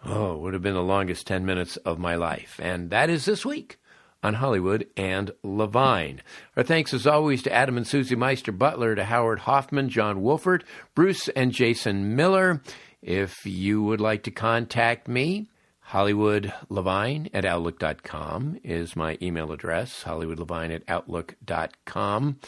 oh, 0.06 0.34
it 0.34 0.40
would 0.40 0.54
have 0.54 0.62
been 0.62 0.74
the 0.74 0.82
longest 0.82 1.28
10 1.28 1.46
minutes 1.46 1.78
of 1.78 1.98
my 1.98 2.16
life. 2.16 2.60
And 2.62 2.90
that 2.90 3.10
is 3.10 3.26
this 3.26 3.46
week 3.46 3.80
on 4.22 4.36
Hollywood 4.36 4.88
and 4.98 5.32
Levine. 5.44 6.22
Our 6.58 6.64
thanks, 6.64 6.94
as 6.94 7.08
always, 7.08 7.42
to 7.44 7.54
Adam 7.54 7.78
and 7.78 7.88
Susie 7.88 8.16
Meister 8.16 8.52
Butler, 8.52 8.96
to 8.96 9.06
Howard 9.06 9.40
Hoffman, 9.40 9.90
John 9.90 10.22
Wolford, 10.22 10.64
Bruce 10.94 11.30
and 11.30 11.52
Jason 11.52 12.16
Miller. 12.16 12.62
If 13.02 13.46
you 13.46 13.82
would 13.84 14.02
like 14.02 14.24
to 14.24 14.32
contact 14.32 15.08
me, 15.08 15.48
HollywoodLevine 15.92 17.30
at 17.34 17.46
Outlook.com 17.46 18.60
is 18.64 18.96
my 18.96 19.18
email 19.22 19.52
address, 19.52 20.04
HollywoodLevine 20.04 20.76
at 20.76 20.84
Outlook.com. 20.88 22.40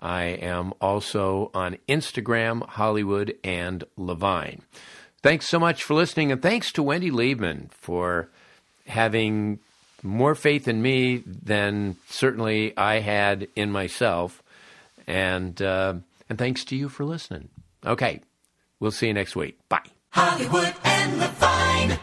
I 0.00 0.22
am 0.22 0.72
also 0.80 1.50
on 1.54 1.78
Instagram, 1.88 2.66
Hollywood 2.66 3.36
and 3.44 3.84
Levine. 3.96 4.62
Thanks 5.22 5.48
so 5.48 5.58
much 5.58 5.82
for 5.82 5.94
listening, 5.94 6.32
and 6.32 6.40
thanks 6.40 6.72
to 6.72 6.82
Wendy 6.82 7.10
Liebman 7.10 7.70
for 7.72 8.28
having 8.86 9.58
more 10.02 10.34
faith 10.34 10.66
in 10.66 10.80
me 10.80 11.22
than 11.26 11.96
certainly 12.08 12.76
I 12.76 13.00
had 13.00 13.48
in 13.54 13.70
myself. 13.70 14.42
And, 15.06 15.60
uh, 15.60 15.94
and 16.28 16.38
thanks 16.38 16.64
to 16.66 16.76
you 16.76 16.88
for 16.88 17.04
listening. 17.04 17.48
Okay, 17.84 18.20
we'll 18.78 18.90
see 18.90 19.08
you 19.08 19.14
next 19.14 19.36
week. 19.36 19.58
Bye. 19.68 19.99
Hollywood 20.12 20.74
and 20.82 21.18
Levine. 21.20 21.98